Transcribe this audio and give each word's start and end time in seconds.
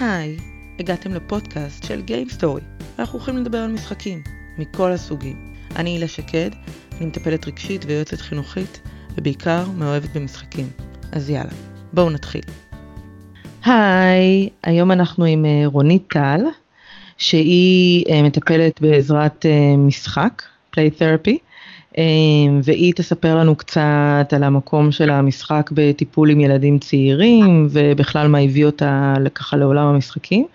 היי, 0.00 0.36
הגעתם 0.78 1.14
לפודקאסט 1.14 1.84
של 1.84 2.02
Game 2.06 2.40
Story. 2.40 2.84
אנחנו 2.98 3.18
הולכים 3.18 3.36
לדבר 3.36 3.58
על 3.58 3.72
משחקים, 3.72 4.22
מכל 4.58 4.92
הסוגים. 4.92 5.54
אני 5.76 5.90
הילה 5.90 6.08
שקד, 6.08 6.50
אני 6.98 7.06
מטפלת 7.06 7.46
רגשית 7.46 7.84
ויועצת 7.84 8.20
חינוכית, 8.20 8.80
ובעיקר 9.16 9.64
מאוהבת 9.78 10.16
במשחקים. 10.16 10.66
אז 11.12 11.30
יאללה, 11.30 11.52
בואו 11.92 12.10
נתחיל. 12.10 12.42
היי, 13.64 14.48
היום 14.62 14.92
אנחנו 14.92 15.24
עם 15.24 15.44
אה, 15.44 15.62
רונית 15.64 16.02
טל, 16.08 16.40
שהיא 17.18 18.04
אה, 18.10 18.22
מטפלת 18.22 18.80
בעזרת 18.80 19.46
אה, 19.46 19.76
משחק, 19.76 20.42
Play 20.74 21.00
Therapy, 21.00 21.36
והיא 22.62 22.92
תספר 22.96 23.36
לנו 23.36 23.56
קצת 23.56 24.32
על 24.36 24.44
המקום 24.44 24.92
של 24.92 25.10
המשחק 25.10 25.70
בטיפול 25.72 26.30
עם 26.30 26.40
ילדים 26.40 26.78
צעירים, 26.78 27.68
ובכלל 27.70 28.28
מה 28.28 28.38
הביא 28.38 28.66
אותה 28.66 29.14
ככה 29.34 29.56
לעולם 29.56 29.86
המשחקים. 29.86 30.46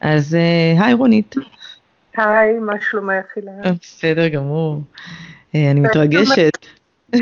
אז 0.00 0.36
היי 0.78 0.94
רונית. 0.94 1.34
היי, 2.16 2.58
מה 2.58 2.72
שלומך 2.90 3.24
הילה? 3.36 3.72
בסדר 3.82 4.28
גמור. 4.28 4.82
אני 5.54 5.80
מתרגשת. 5.80 6.66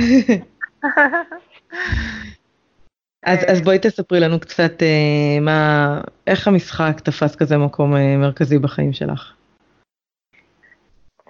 אז, 3.27 3.38
אז 3.46 3.60
בואי 3.60 3.79
תספרי 3.79 4.21
לנו 4.21 4.41
קצת 4.41 4.83
אה, 4.83 5.41
מה, 5.41 6.01
איך 6.27 6.48
המשחק 6.48 7.01
תפס 7.05 7.37
כזה 7.37 7.57
מקום 7.59 7.96
אה, 7.96 8.16
מרכזי 8.16 8.59
בחיים 8.59 8.93
שלך. 8.93 9.33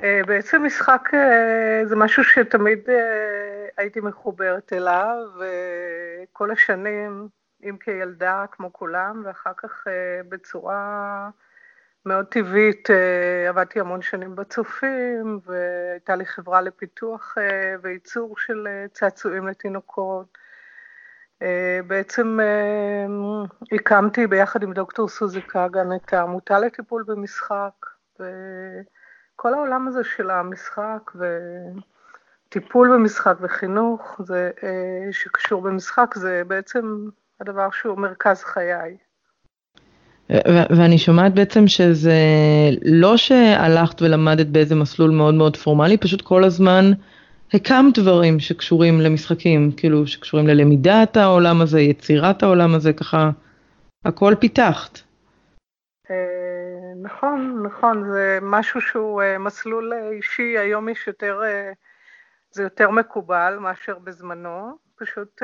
אה, 0.03 0.21
בעצם 0.27 0.65
משחק 0.65 1.09
אה, 1.15 1.83
זה 1.87 1.97
משהו 1.97 2.25
שתמיד 2.25 2.91
אה, 2.91 3.67
הייתי 3.77 4.01
מחוברת 4.01 4.73
אליו, 4.73 5.17
וכל 5.39 6.51
השנים, 6.51 7.29
אם 7.65 7.77
כילדה 7.81 8.45
כמו 8.53 8.73
כולם, 8.73 9.23
ואחר 9.25 9.53
כך 9.57 9.85
בצורה 10.29 11.31
מאוד 12.07 12.27
טבעית, 12.27 12.89
עבדתי 13.49 13.81
המון 13.81 14.03
שנים 14.03 14.37
בצופים, 14.37 15.41
והייתה 15.47 16.17
לי 16.17 16.27
חברה 16.27 16.61
לפיתוח 16.61 17.35
וייצור 17.83 18.39
של 18.39 18.69
צעצועים 18.93 19.47
לתינוקות. 19.47 20.39
בעצם 21.87 22.39
הקמתי 23.73 24.27
ביחד 24.27 24.63
עם 24.63 24.73
דוקטור 24.73 25.09
סוזי 25.09 25.43
קאגן 25.43 25.89
את 25.97 26.13
העמותה 26.13 26.59
לטיפול 26.59 27.05
במשחק, 27.07 27.87
וכל 29.37 29.55
העולם 29.55 29.89
הזה 29.89 30.01
של 30.17 30.31
המשחק 30.31 31.13
וטיפול 32.49 32.95
במשחק 32.95 33.37
וחינוך 33.41 34.21
זה, 34.25 34.51
אה, 34.63 35.13
שקשור 35.13 35.63
במשחק 35.63 36.15
זה 36.15 36.43
בעצם 36.47 37.09
הדבר 37.41 37.69
שהוא 37.71 37.99
מרכז 37.99 38.45
חיי. 38.45 38.97
ואני 40.77 40.99
שומעת 40.99 41.35
בעצם 41.35 41.67
שזה 41.69 42.21
לא 42.83 43.17
שהלכת 43.17 44.03
ולמדת 44.03 44.47
באיזה 44.47 44.75
מסלול 44.75 45.11
מאוד 45.11 45.35
מאוד 45.35 45.57
פורמלי, 45.57 45.97
פשוט 45.97 46.23
כל 46.23 46.45
הזמן 46.45 46.93
הקמת 47.55 47.99
דברים 47.99 48.41
שקשורים 48.41 49.01
למשחקים, 49.01 49.73
כאילו 49.77 50.07
שקשורים 50.07 50.47
ללמידת 50.47 51.17
העולם 51.17 51.61
הזה, 51.61 51.81
יצירת 51.81 52.43
העולם 52.43 52.75
הזה, 52.75 52.93
ככה 52.93 53.31
הכל 54.05 54.35
פיתחת. 54.39 55.01
אה, 56.97 57.03
נכון, 57.03 57.63
נכון, 57.63 58.11
זה 58.11 58.39
משהו 58.43 58.81
שהוא 58.81 59.23
אה, 59.23 59.39
מסלול 59.39 59.93
אישי, 60.13 60.59
היום 60.59 60.89
יש 60.89 61.07
יותר, 61.07 61.41
אה, 61.45 61.73
זה 62.51 62.63
יותר 62.63 62.91
מקובל 62.91 63.59
מאשר 63.61 63.99
בזמנו, 63.99 64.79
פשוט 64.97 65.43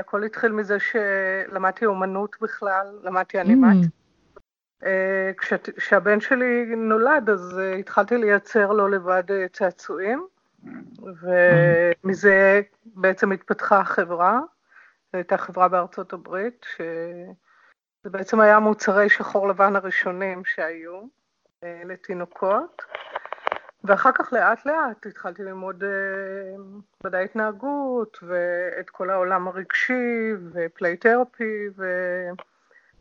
הכל 0.00 0.24
התחיל 0.24 0.52
מזה 0.52 0.76
שלמדתי 0.80 1.86
אומנות 1.86 2.36
בכלל, 2.40 2.86
למדתי 3.02 3.40
אנימציה. 3.40 3.88
Mm. 3.88 4.02
אה, 4.84 5.30
כשהבן 5.76 6.20
שלי 6.20 6.76
נולד, 6.76 7.30
אז 7.30 7.58
אה, 7.58 7.74
התחלתי 7.74 8.16
לייצר 8.16 8.72
לו 8.72 8.88
לבד 8.88 9.22
אה, 9.30 9.46
צעצועים, 9.52 10.26
ומזה 11.22 12.60
בעצם 12.84 13.32
התפתחה 13.32 13.80
החברה. 13.80 14.40
זו 15.12 15.16
הייתה 15.16 15.36
חברה 15.36 15.68
בארצות 15.68 16.12
הברית, 16.12 16.66
שזה 18.02 18.10
בעצם 18.10 18.40
היה 18.40 18.58
מוצרי 18.58 19.08
שחור 19.08 19.48
לבן 19.48 19.76
הראשונים 19.76 20.44
שהיו 20.44 21.02
לתינוקות. 21.62 22.82
ואחר 23.84 24.12
כך 24.12 24.32
לאט 24.32 24.66
לאט 24.66 25.06
התחלתי 25.06 25.42
ללמוד 25.42 25.84
מדעי 27.04 27.24
התנהגות 27.24 28.18
ואת 28.22 28.90
כל 28.90 29.10
העולם 29.10 29.48
הרגשי 29.48 30.32
ו 30.52 30.62
play 30.62 31.00
therapy 31.00 31.68
ו... 31.76 31.84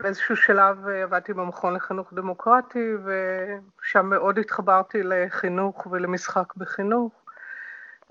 באיזשהו 0.01 0.35
שלב 0.35 0.87
אה, 0.87 1.03
עבדתי 1.03 1.33
במכון 1.33 1.73
לחינוך 1.73 2.13
דמוקרטי, 2.13 2.93
ושם 3.05 4.05
מאוד 4.05 4.39
התחברתי 4.39 5.03
לחינוך 5.03 5.87
ולמשחק 5.91 6.55
בחינוך. 6.57 7.13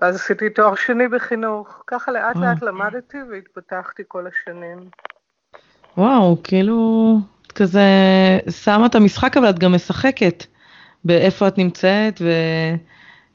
ואז 0.01 0.15
עשיתי 0.15 0.49
תואר 0.49 0.75
שני 0.75 1.07
בחינוך. 1.07 1.83
ככה 1.87 2.11
לאט 2.11 2.35
אה. 2.35 2.41
לאט 2.41 2.61
למדתי 2.61 3.17
והתפתחתי 3.29 4.03
כל 4.07 4.27
השנים. 4.27 4.77
וואו, 5.97 6.37
כאילו, 6.43 7.17
את 7.47 7.51
כזה 7.51 7.81
שמה 8.49 8.85
את 8.85 8.95
המשחק, 8.95 9.37
אבל 9.37 9.49
את 9.49 9.59
גם 9.59 9.73
משחקת 9.73 10.43
באיפה 11.05 11.47
את 11.47 11.57
נמצאת, 11.57 12.21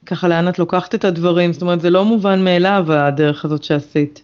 וככה 0.05 0.29
לאן 0.29 0.49
את 0.49 0.59
לוקחת 0.59 0.95
את 0.95 1.05
הדברים. 1.05 1.53
זאת 1.53 1.63
אומרת, 1.63 1.81
זה 1.81 1.91
לא 1.91 2.05
מובן 2.05 2.45
מאליו, 2.45 2.85
הדרך 2.93 3.45
הזאת 3.45 3.63
שעשית. 3.63 4.23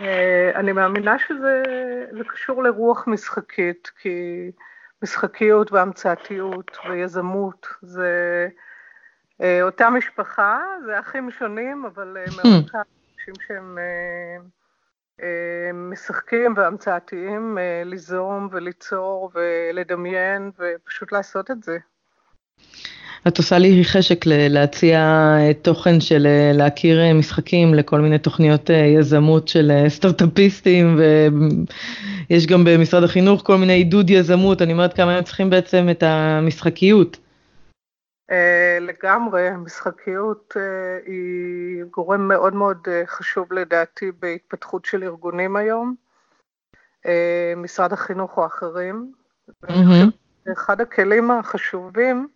אה, 0.00 0.50
אני 0.54 0.72
מאמינה 0.72 1.16
שזה 1.18 1.62
קשור 2.28 2.62
לרוח 2.62 3.06
משחקית, 3.06 3.90
כי 4.02 4.50
משחקיות 5.02 5.72
והמצאתיות 5.72 6.78
ויזמות 6.88 7.66
זה 7.82 8.48
אה, 9.42 9.62
אותה 9.62 9.90
משפחה, 9.90 10.58
זה 10.86 11.00
אחים 11.00 11.30
שונים, 11.30 11.84
אבל 11.94 12.16
אה, 12.16 12.24
hmm. 12.24 12.48
מאוד 12.48 12.70
קל 12.70 12.78
אנשים 12.78 13.34
שהם 13.46 13.78
משחקים 15.74 16.54
והמצאתיים 16.56 17.58
ליזום 17.84 18.48
וליצור 18.52 19.30
ולדמיין 19.34 20.50
ופשוט 20.58 21.12
לעשות 21.12 21.50
את 21.50 21.62
זה. 21.62 21.78
את 23.28 23.38
עושה 23.38 23.58
לי 23.58 23.84
חשק 23.84 24.24
להציע 24.26 24.98
אה, 25.38 25.54
תוכן 25.62 26.00
של 26.00 26.26
אה, 26.26 26.52
להכיר 26.54 27.00
אה, 27.00 27.12
משחקים 27.12 27.74
לכל 27.74 28.00
מיני 28.00 28.18
תוכניות 28.18 28.70
יזמות 28.98 29.48
של 29.48 29.72
סטארט-אפיסטים 29.88 30.98
ויש 32.30 32.46
גם 32.46 32.64
במשרד 32.64 33.02
החינוך 33.02 33.42
כל 33.44 33.56
מיני 33.56 33.72
עידוד 33.72 34.10
יזמות, 34.10 34.62
אני 34.62 34.72
אומרת 34.72 34.94
כמה 34.94 35.16
הם 35.16 35.24
צריכים 35.24 35.50
בעצם 35.50 35.88
את 35.90 36.02
המשחקיות. 36.02 37.16
לגמרי, 38.80 39.50
משחקיות 39.50 40.54
היא 41.06 41.84
גורם 41.90 42.28
מאוד 42.28 42.54
מאוד 42.54 42.88
חשוב 43.06 43.52
לדעתי 43.52 44.12
בהתפתחות 44.18 44.84
של 44.84 45.02
ארגונים 45.02 45.56
היום, 45.56 45.94
משרד 47.56 47.92
החינוך 47.92 48.36
או 48.36 48.46
אחרים. 48.46 49.12
Mm-hmm. 49.66 50.52
אחד 50.52 50.80
הכלים 50.80 51.30
החשובים 51.30 52.28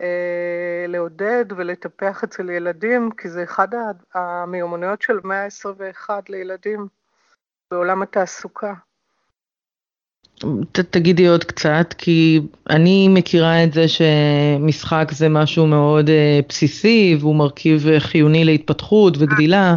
אה, 0.00 0.84
לעודד 0.88 1.44
ולטפח 1.56 2.24
אצל 2.24 2.50
ילדים, 2.50 3.10
כי 3.10 3.28
זה 3.28 3.42
אחד 3.42 3.68
המיומנויות 4.14 5.02
של 5.02 5.18
המאה 5.24 5.44
ה-21 5.44 6.10
לילדים 6.28 6.88
בעולם 7.70 8.02
התעסוקה. 8.02 8.74
ת, 10.72 10.80
תגידי 10.80 11.28
עוד 11.28 11.44
קצת, 11.44 11.94
כי 11.98 12.40
אני 12.70 13.08
מכירה 13.08 13.64
את 13.64 13.72
זה 13.72 13.84
שמשחק 13.88 15.08
זה 15.12 15.28
משהו 15.28 15.66
מאוד 15.66 16.08
אה, 16.08 16.40
בסיסי 16.48 17.16
והוא 17.20 17.36
מרכיב 17.36 17.88
אה, 17.88 18.00
חיוני 18.00 18.44
להתפתחות 18.44 19.16
וגדילה. 19.18 19.76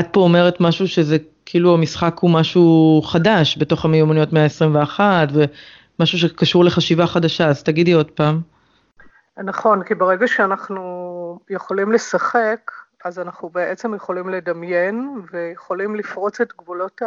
את 0.00 0.06
פה 0.12 0.20
אומרת 0.20 0.60
משהו 0.60 0.88
שזה 0.88 1.16
כאילו 1.46 1.74
המשחק 1.74 2.16
הוא 2.20 2.30
משהו 2.30 3.02
חדש 3.04 3.58
בתוך 3.58 3.84
המיומנויות 3.84 4.32
מאה 4.32 4.44
ה-21 4.44 5.00
ומשהו 5.32 6.18
שקשור 6.18 6.64
לחשיבה 6.64 7.06
חדשה, 7.06 7.48
אז 7.48 7.62
תגידי 7.62 7.92
עוד 7.92 8.10
פעם. 8.10 8.40
נכון, 9.44 9.82
כי 9.82 9.94
ברגע 9.94 10.28
שאנחנו 10.28 11.38
יכולים 11.50 11.92
לשחק, 11.92 12.70
אז 13.04 13.18
אנחנו 13.18 13.48
בעצם 13.48 13.94
יכולים 13.94 14.28
לדמיין 14.28 15.10
ויכולים 15.32 15.96
לפרוץ 15.96 16.40
את 16.40 16.52
גבולות 16.58 17.00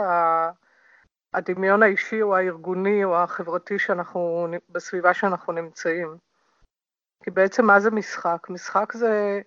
הדמיון 1.33 1.83
האישי 1.83 2.21
או 2.21 2.35
הארגוני 2.35 3.03
או 3.03 3.17
החברתי 3.17 3.79
שאנחנו, 3.79 4.47
בסביבה 4.69 5.13
שאנחנו 5.13 5.53
נמצאים. 5.53 6.17
כי 7.23 7.31
בעצם 7.31 7.65
מה 7.65 7.79
זה 7.79 7.91
משחק? 7.91 8.47
משחק 8.49 8.93
זה 8.93 9.41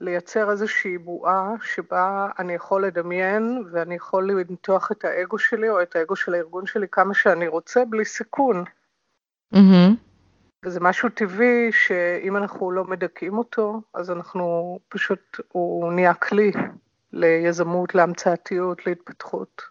לייצר 0.00 0.50
איזושהי 0.50 0.98
בועה 0.98 1.52
שבה 1.62 2.28
אני 2.38 2.54
יכול 2.54 2.86
לדמיין 2.86 3.64
ואני 3.72 3.94
יכול 3.94 4.30
למתוח 4.30 4.92
את 4.92 5.04
האגו 5.04 5.38
שלי 5.38 5.68
או 5.68 5.82
את 5.82 5.96
האגו 5.96 6.16
של 6.16 6.34
הארגון 6.34 6.66
שלי 6.66 6.86
כמה 6.88 7.14
שאני 7.14 7.48
רוצה 7.48 7.84
בלי 7.84 8.04
סיכון. 8.04 8.64
Mm-hmm. 9.54 9.94
וזה 10.64 10.80
משהו 10.80 11.08
טבעי 11.08 11.72
שאם 11.72 12.36
אנחנו 12.36 12.70
לא 12.70 12.84
מדכאים 12.84 13.38
אותו, 13.38 13.80
אז 13.94 14.10
אנחנו 14.10 14.78
פשוט, 14.88 15.40
הוא 15.52 15.92
נהיה 15.92 16.14
כלי 16.14 16.52
ליזמות, 17.12 17.94
להמצאתיות, 17.94 18.86
להתפתחות. 18.86 19.62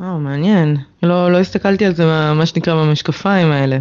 או, 0.00 0.18
מעניין. 0.18 0.76
לא, 1.02 1.32
לא 1.32 1.38
הסתכלתי 1.38 1.86
על 1.86 1.94
זה, 1.94 2.04
מה, 2.04 2.34
מה 2.34 2.46
שנקרא, 2.46 2.74
במשקפיים 2.74 3.50
האלה. 3.50 3.78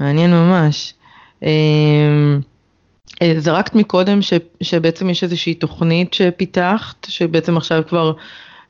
מעניין 0.00 0.30
ממש. 0.30 0.94
אמ, 1.42 2.40
אה, 3.22 3.34
זרקת 3.38 3.74
מקודם 3.74 4.22
ש, 4.22 4.32
שבעצם 4.60 5.10
יש 5.10 5.24
איזושהי 5.24 5.54
תוכנית 5.54 6.14
שפיתחת, 6.14 7.04
שבעצם 7.04 7.56
עכשיו 7.56 7.82
כבר 7.88 8.12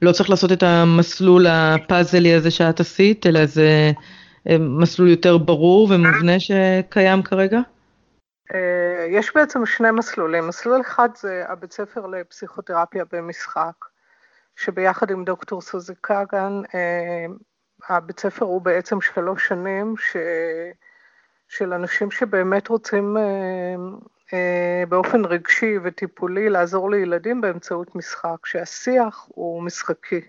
לא 0.03 0.13
צריך 0.13 0.31
לעשות 0.31 0.53
את 0.53 0.63
המסלול 0.63 1.47
הפאזלי 1.47 2.35
הזה 2.35 2.51
שאת 2.51 2.81
עשית, 2.81 3.27
אלא 3.27 3.47
זה 3.47 3.93
אה, 4.49 4.57
מסלול 4.59 5.09
יותר 5.09 5.39
ברור 5.39 5.89
ומובנה 5.91 6.41
שקיים 6.41 7.23
כרגע? 7.23 7.61
אה, 8.55 9.07
יש 9.11 9.35
בעצם 9.35 9.67
שני 9.67 9.91
מסלולים. 9.91 10.49
מסלול 10.49 10.81
אחד 10.81 11.09
זה 11.17 11.45
הבית 11.49 11.73
ספר 11.73 12.07
לפסיכותרפיה 12.07 13.05
במשחק, 13.13 13.85
שביחד 14.57 15.11
עם 15.11 15.25
דוקטור 15.25 15.61
סוזי 15.61 15.95
קאגן, 16.01 16.63
הבית 17.89 18.21
ספר 18.21 18.45
הוא 18.45 18.63
בעצם 18.63 19.01
שלוש 19.01 19.49
שנים 19.49 19.95
ש... 19.97 20.17
של 21.49 21.73
אנשים 21.73 22.11
שבאמת 22.11 22.69
רוצים 22.69 23.17
אה, 24.33 24.85
באופן 24.89 25.25
רגשי 25.25 25.75
וטיפולי 25.83 26.49
לעזור 26.49 26.91
לילדים 26.91 27.41
באמצעות 27.41 27.95
משחק, 27.95 28.47
שהשיח 28.47 29.27
הוא 29.29 29.63
משחקי. 29.63 30.21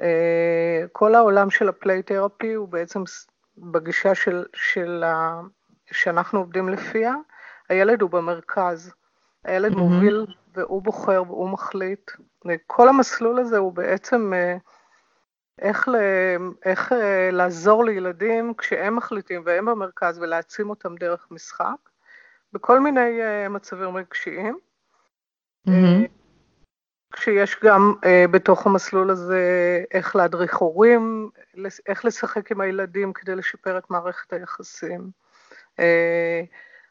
אה, 0.00 0.84
כל 0.92 1.14
העולם 1.14 1.50
של 1.50 1.68
הפליי 1.68 2.02
תרפי 2.02 2.52
הוא 2.52 2.68
בעצם 2.68 3.02
בגישה 3.58 4.14
של, 4.14 4.44
של 4.54 5.04
ה, 5.06 5.40
שאנחנו 5.90 6.38
עובדים 6.38 6.68
לפיה, 6.68 7.14
הילד 7.68 8.02
הוא 8.02 8.10
במרכז. 8.10 8.92
הילד 9.46 9.72
mm-hmm. 9.72 9.78
מוביל 9.78 10.26
והוא 10.54 10.82
בוחר 10.82 11.22
והוא 11.26 11.48
מחליט. 11.48 12.10
כל 12.66 12.88
המסלול 12.88 13.38
הזה 13.38 13.58
הוא 13.58 13.72
בעצם 13.72 14.32
אה, 14.34 14.56
איך, 15.58 15.88
ל, 15.88 15.96
איך 16.64 16.92
לעזור 17.32 17.84
לילדים 17.84 18.54
כשהם 18.58 18.96
מחליטים 18.96 19.42
והם 19.44 19.64
במרכז 19.66 20.18
ולהעצים 20.18 20.70
אותם 20.70 20.94
דרך 20.96 21.26
משחק. 21.30 21.76
בכל 22.52 22.80
מיני 22.80 23.20
uh, 23.20 23.48
מצבים 23.48 23.96
רגשיים. 23.96 24.58
Mm-hmm. 25.68 26.08
כשיש 27.12 27.56
גם 27.64 27.94
uh, 27.96 28.30
בתוך 28.30 28.66
המסלול 28.66 29.10
הזה 29.10 29.84
איך 29.94 30.16
להדריך 30.16 30.56
הורים, 30.56 31.30
איך 31.88 32.04
לשחק 32.04 32.52
עם 32.52 32.60
הילדים 32.60 33.12
כדי 33.12 33.34
לשפר 33.34 33.78
את 33.78 33.90
מערכת 33.90 34.32
היחסים. 34.32 35.10
Uh, 35.80 35.82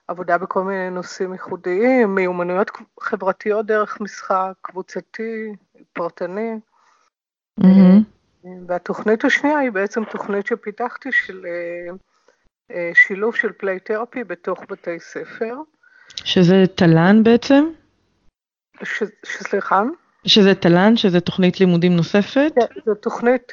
עבודה 0.07 0.37
בכל 0.37 0.63
מיני 0.63 0.89
נושאים 0.89 1.33
ייחודיים, 1.33 2.15
מיומנויות 2.15 2.71
חברתיות 2.99 3.65
דרך 3.65 4.01
משחק, 4.01 4.53
קבוצתי, 4.61 5.53
פרטני. 5.93 6.59
Mm-hmm. 7.61 8.45
והתוכנית 8.67 9.25
השנייה 9.25 9.57
היא 9.57 9.71
בעצם 9.71 10.03
תוכנית 10.05 10.45
שפיתחתי 10.45 11.11
של 11.11 11.45
אה, 12.71 12.91
שילוב 12.93 13.35
של 13.35 13.51
פליי 13.51 13.79
תרפי 13.79 14.23
בתוך 14.23 14.59
בתי 14.69 14.99
ספר. 14.99 15.55
שזה 16.15 16.63
תל"ן 16.75 17.23
בעצם? 17.23 17.65
ש, 18.83 19.03
סליחה? 19.25 19.83
שזה 20.25 20.55
תל"ן, 20.55 20.95
שזה 20.95 21.19
תוכנית 21.19 21.59
לימודים 21.59 21.95
נוספת? 21.95 22.51
כן, 22.55 22.79
זו 22.85 22.95
תוכנית 22.95 23.51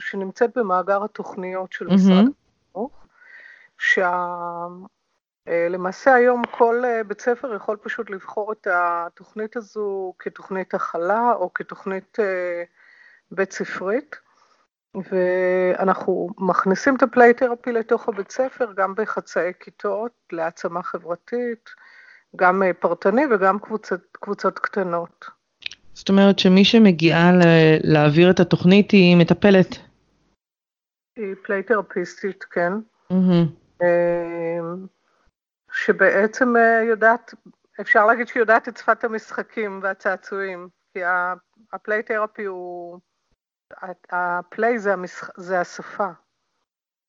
שנמצאת 0.00 0.50
במאגר 0.56 1.04
התוכניות 1.04 1.72
של 1.72 1.86
משרד 1.86 2.24
החינוך, 2.74 3.06
שלמעשה 3.78 4.95
uh, 5.46 6.10
היום 6.10 6.42
כל 6.50 6.82
uh, 6.84 7.04
בית 7.04 7.20
ספר 7.20 7.54
יכול 7.54 7.76
פשוט 7.76 8.10
לבחור 8.10 8.52
את 8.52 8.66
התוכנית 8.70 9.56
הזו 9.56 10.14
כתוכנית 10.18 10.74
הכלה 10.74 11.32
או 11.32 11.54
כתוכנית 11.54 12.18
uh, 12.18 12.22
בית 13.30 13.52
ספרית. 13.52 14.16
ואנחנו 15.10 16.28
מכניסים 16.38 16.96
את 16.96 17.02
הפליי 17.02 17.34
תרפי 17.34 17.72
לתוך 17.72 18.08
הבית 18.08 18.30
ספר, 18.30 18.72
גם 18.76 18.94
בחצאי 18.94 19.52
כיתות, 19.60 20.12
להעצמה 20.32 20.82
חברתית, 20.82 21.70
גם 22.36 22.62
אה, 22.62 22.72
פרטני 22.72 23.22
וגם 23.30 23.58
קבוצות, 23.58 24.00
קבוצות 24.12 24.58
קטנות. 24.58 25.24
זאת 25.94 26.08
אומרת 26.08 26.38
שמי 26.38 26.64
שמגיעה 26.64 27.30
להעביר 27.84 28.30
את 28.30 28.40
התוכנית 28.40 28.90
היא 28.90 29.16
מטפלת. 29.16 29.78
היא 31.16 31.34
פליי 31.42 31.62
תרפיסטית, 31.62 32.44
כן. 32.44 32.72
Mm-hmm. 33.12 33.84
שבעצם 35.76 36.56
אה, 36.56 36.82
יודעת, 36.88 37.34
אפשר 37.80 38.06
להגיד 38.06 38.28
שהיא 38.28 38.40
יודעת 38.40 38.68
את 38.68 38.76
שפת 38.76 39.04
המשחקים 39.04 39.80
והצעצועים, 39.82 40.68
כי 40.92 41.00
הפליי 41.72 42.02
תרפי 42.02 42.44
הוא... 42.44 42.98
הפליי 44.10 44.78
זה, 44.78 44.92
המשח... 44.92 45.30
זה 45.36 45.60
השפה. 45.60 46.08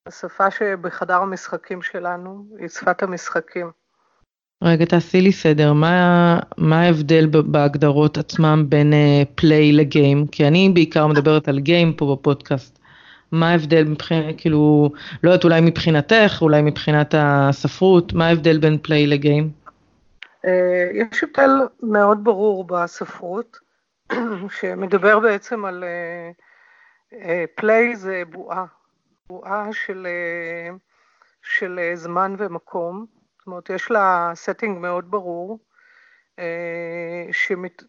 השפה 0.07 0.51
שבחדר 0.51 1.21
המשחקים 1.21 1.81
שלנו 1.81 2.45
היא 2.59 2.67
שפת 2.67 3.03
המשחקים. 3.03 3.71
רגע, 4.63 4.85
תעשי 4.85 5.21
לי 5.21 5.31
סדר, 5.31 5.73
מה, 5.73 6.39
מה 6.57 6.81
ההבדל 6.81 7.25
בהגדרות 7.27 8.17
עצמם 8.17 8.65
בין 8.69 8.93
פליי 9.35 9.71
uh, 9.71 9.75
לגיים? 9.75 10.27
כי 10.27 10.47
אני 10.47 10.71
בעיקר 10.73 11.07
מדברת 11.07 11.47
על 11.47 11.59
גיים 11.59 11.93
פה 11.93 12.15
בפודקאסט. 12.15 12.79
מה 13.31 13.51
ההבדל 13.51 13.83
מבחינת, 13.83 14.35
כאילו, 14.37 14.91
לא 15.23 15.29
יודעת, 15.29 15.43
אולי 15.43 15.61
מבחינתך, 15.61 16.37
אולי 16.41 16.61
מבחינת 16.61 17.15
הספרות, 17.17 18.13
מה 18.13 18.27
ההבדל 18.27 18.57
בין 18.59 18.77
פליי 18.81 19.07
לגיים? 19.07 19.51
Uh, 20.45 20.49
יש 20.93 21.23
הבדל 21.23 21.51
מאוד 21.83 22.23
ברור 22.23 22.63
בספרות, 22.67 23.57
שמדבר 24.59 25.19
בעצם 25.19 25.65
על... 25.65 25.83
פליי 27.55 27.95
זה 27.95 28.23
בועה, 28.31 28.65
בועה 29.29 29.73
של, 29.73 30.07
של 31.41 31.79
זמן 31.93 32.35
ומקום, 32.37 33.05
זאת 33.37 33.47
אומרת, 33.47 33.69
יש 33.69 33.91
לה 33.91 34.33
setting 34.45 34.69
מאוד 34.69 35.11
ברור, 35.11 35.59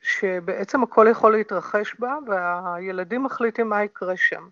שבעצם 0.03 0.83
הכל 0.83 1.07
יכול 1.11 1.33
להתרחש 1.33 1.95
בה, 1.99 2.17
והילדים 2.27 3.23
מחליטים 3.23 3.69
מה 3.69 3.85
יקרה 3.85 4.17
שם. 4.17 4.49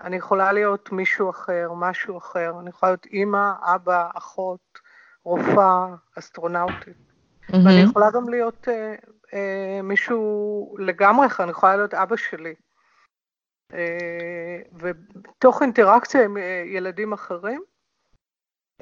אני 0.00 0.16
יכולה 0.16 0.52
להיות 0.52 0.92
מישהו 0.92 1.30
אחר, 1.30 1.72
משהו 1.76 2.18
אחר, 2.18 2.52
אני 2.60 2.70
יכולה 2.70 2.92
להיות 2.92 3.06
אימא, 3.06 3.52
אבא, 3.74 4.10
אחות, 4.14 4.78
רופאה, 5.24 5.86
אסטרונאוטית. 6.18 6.96
Mm-hmm. 6.96 7.56
ואני 7.64 7.80
יכולה 7.80 8.10
גם 8.10 8.28
להיות 8.28 8.68
אה, 8.68 8.94
אה, 9.34 9.82
מישהו 9.82 10.76
לגמרי 10.78 11.26
אחר, 11.26 11.42
אני 11.42 11.50
יכולה 11.50 11.76
להיות 11.76 11.94
אבא 11.94 12.16
שלי. 12.16 12.54
אה, 13.72 14.58
ותוך 14.78 15.62
אינטראקציה 15.62 16.24
עם 16.24 16.36
אה, 16.36 16.62
ילדים 16.66 17.12
אחרים, 17.12 17.62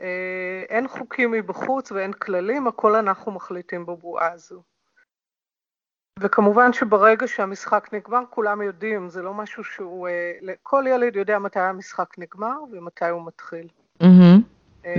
אה, 0.00 0.62
אין 0.68 0.88
חוקים 0.88 1.30
מבחוץ 1.30 1.92
ואין 1.92 2.12
כללים, 2.12 2.66
הכל 2.66 2.94
אנחנו 2.94 3.32
מחליטים 3.32 3.86
בבועה 3.86 4.32
הזו. 4.32 4.62
וכמובן 6.20 6.72
שברגע 6.72 7.26
שהמשחק 7.26 7.88
נגמר, 7.92 8.22
כולם 8.30 8.62
יודעים, 8.62 9.08
זה 9.08 9.22
לא 9.22 9.34
משהו 9.34 9.64
שהוא... 9.64 10.08
כל 10.62 10.84
ילד 10.88 11.16
יודע 11.16 11.38
מתי 11.38 11.60
המשחק 11.60 12.18
נגמר 12.18 12.56
ומתי 12.72 13.08
הוא 13.08 13.26
מתחיל. 13.26 13.68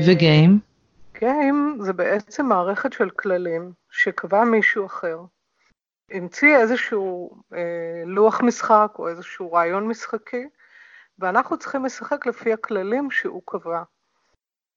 וגיים? 0.07 0.59
גיים 1.19 1.77
זה 1.81 1.93
בעצם 1.93 2.45
מערכת 2.45 2.93
של 2.93 3.09
כללים 3.09 3.71
שקבע 3.89 4.43
מישהו 4.43 4.85
אחר. 4.85 5.19
המציא 6.11 6.57
איזשהו 6.57 7.31
אה, 7.53 8.03
לוח 8.05 8.41
משחק 8.41 8.91
או 8.99 9.07
איזשהו 9.07 9.53
רעיון 9.53 9.87
משחקי, 9.87 10.47
ואנחנו 11.19 11.57
צריכים 11.57 11.85
לשחק 11.85 12.25
לפי 12.25 12.53
הכללים 12.53 13.11
שהוא 13.11 13.41
קבע. 13.45 13.83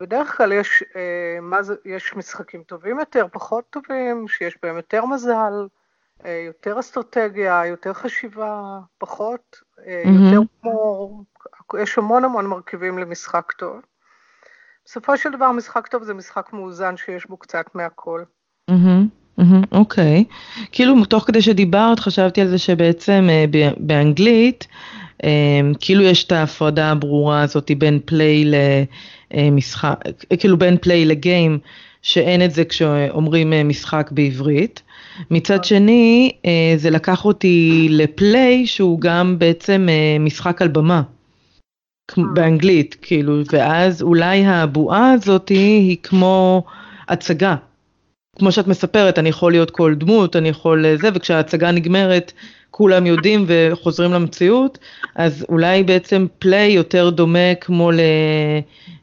בדרך 0.00 0.36
כלל 0.36 0.52
יש, 0.52 0.84
אה, 0.96 1.38
מה 1.42 1.62
זה, 1.62 1.74
יש 1.84 2.16
משחקים 2.16 2.62
טובים 2.62 2.98
יותר, 2.98 3.26
פחות 3.32 3.64
טובים, 3.70 4.28
שיש 4.28 4.58
בהם 4.62 4.76
יותר 4.76 5.04
מזל, 5.04 5.32
אה, 5.32 5.81
יותר 6.30 6.80
אסטרטגיה, 6.80 7.62
יותר 7.66 7.92
חשיבה, 7.92 8.78
פחות, 8.98 9.56
אה, 9.86 10.02
mm-hmm. 10.04 10.08
יותר 10.08 10.40
הומור, 10.62 11.24
יש 11.82 11.98
המון 11.98 12.24
המון 12.24 12.46
מרכיבים 12.46 12.98
למשחק 12.98 13.52
טוב. 13.52 13.80
בסופו 14.84 15.16
של 15.16 15.32
דבר 15.32 15.52
משחק 15.52 15.86
טוב 15.86 16.02
זה 16.02 16.14
משחק 16.14 16.52
מאוזן 16.52 16.96
שיש 16.96 17.26
בו 17.26 17.36
קצת 17.36 17.64
מהכל. 17.74 18.22
Mm-hmm. 18.70 19.22
אוקיי, 19.72 20.24
כאילו 20.72 21.04
תוך 21.04 21.24
כדי 21.24 21.42
שדיברת 21.42 22.00
חשבתי 22.00 22.40
על 22.40 22.48
זה 22.48 22.58
שבעצם 22.58 23.28
אה, 23.30 23.44
באנגלית 23.76 24.66
אה, 25.24 25.60
כאילו 25.80 26.02
יש 26.02 26.24
את 26.24 26.32
ההפרדה 26.32 26.90
הברורה 26.90 27.42
הזאת 27.42 27.70
בין 27.78 28.00
פליי 28.04 28.44
למשחק, 29.34 29.94
אה, 30.32 30.36
כאילו 30.36 30.58
בין 30.58 30.76
פליי 30.80 31.04
לגיים, 31.04 31.58
שאין 32.02 32.44
את 32.44 32.50
זה 32.50 32.64
כשאומרים 32.64 33.68
משחק 33.68 34.10
בעברית. 34.12 34.82
מצד 35.30 35.64
שני, 35.64 36.32
זה 36.76 36.90
לקח 36.90 37.24
אותי 37.24 37.86
לפליי 37.90 38.66
שהוא 38.66 39.00
גם 39.00 39.38
בעצם 39.38 39.88
משחק 40.20 40.62
על 40.62 40.68
במה. 40.68 41.02
באנגלית, 42.16 42.96
כאילו, 43.02 43.42
ואז 43.52 44.02
אולי 44.02 44.46
הבועה 44.46 45.12
הזאת 45.12 45.48
היא 45.48 45.96
כמו 46.02 46.62
הצגה. 47.08 47.56
כמו 48.38 48.52
שאת 48.52 48.66
מספרת, 48.66 49.18
אני 49.18 49.28
יכול 49.28 49.52
להיות 49.52 49.70
כל 49.70 49.94
דמות, 49.94 50.36
אני 50.36 50.48
יכול 50.48 50.96
זה, 50.96 51.08
וכשההצגה 51.14 51.70
נגמרת, 51.70 52.32
כולם 52.70 53.06
יודעים 53.06 53.44
וחוזרים 53.46 54.12
למציאות, 54.12 54.78
אז 55.16 55.46
אולי 55.48 55.82
בעצם 55.82 56.26
פליי 56.38 56.72
יותר 56.72 57.10
דומה 57.10 57.54
כמו 57.60 57.90
לדרמה 57.90 59.01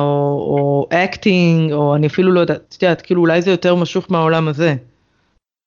או, 0.00 0.48
או 0.50 0.88
acting, 0.92 1.72
או 1.72 1.96
אני 1.96 2.06
אפילו 2.06 2.32
לא 2.32 2.40
יודעת, 2.40 2.74
את 2.76 2.82
יודעת, 2.82 3.02
כאילו 3.02 3.20
אולי 3.20 3.42
זה 3.42 3.50
יותר 3.50 3.74
משוך 3.74 4.10
מהעולם 4.10 4.48
הזה. 4.48 4.74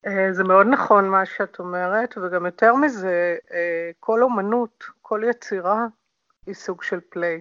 אה, 0.07 0.33
זה 0.33 0.43
מאוד 0.43 0.67
נכון 0.67 1.09
מה 1.09 1.25
שאת 1.25 1.59
אומרת, 1.59 2.17
וגם 2.17 2.45
יותר 2.45 2.75
מזה, 2.75 3.35
אה, 3.53 3.91
כל 3.99 4.23
אומנות, 4.23 4.83
כל 5.01 5.21
יצירה 5.29 5.85
היא 6.45 6.55
סוג 6.55 6.83
של 6.83 6.99
play. 7.09 7.39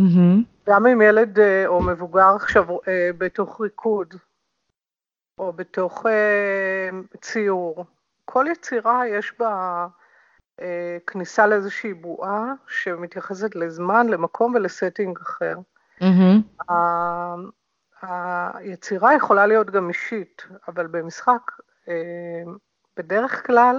Mm-hmm. 0.00 0.42
גם 0.68 0.86
אם 0.86 1.02
ילד 1.02 1.38
אה, 1.38 1.66
או 1.66 1.82
מבוגר 1.82 2.34
עכשיו 2.36 2.66
בתוך 3.18 3.60
ריקוד, 3.60 4.14
או 5.38 5.52
בתוך 5.52 6.06
ציור, 7.20 7.84
כל 8.24 8.46
יצירה 8.52 9.08
יש 9.08 9.32
בה 9.38 9.86
כניסה 11.06 11.46
לאיזושהי 11.46 11.94
בועה 11.94 12.52
שמתייחסת 12.68 13.56
לזמן, 13.56 14.06
למקום 14.08 14.54
ולסטינג 14.54 15.18
אחר. 15.22 15.56
Mm-hmm. 16.00 16.62
היצירה 18.02 19.14
יכולה 19.14 19.46
להיות 19.46 19.70
גם 19.70 19.88
אישית, 19.88 20.42
אבל 20.68 20.86
במשחק, 20.86 21.50
אה, 21.88 21.94
בדרך 22.96 23.46
כלל, 23.46 23.76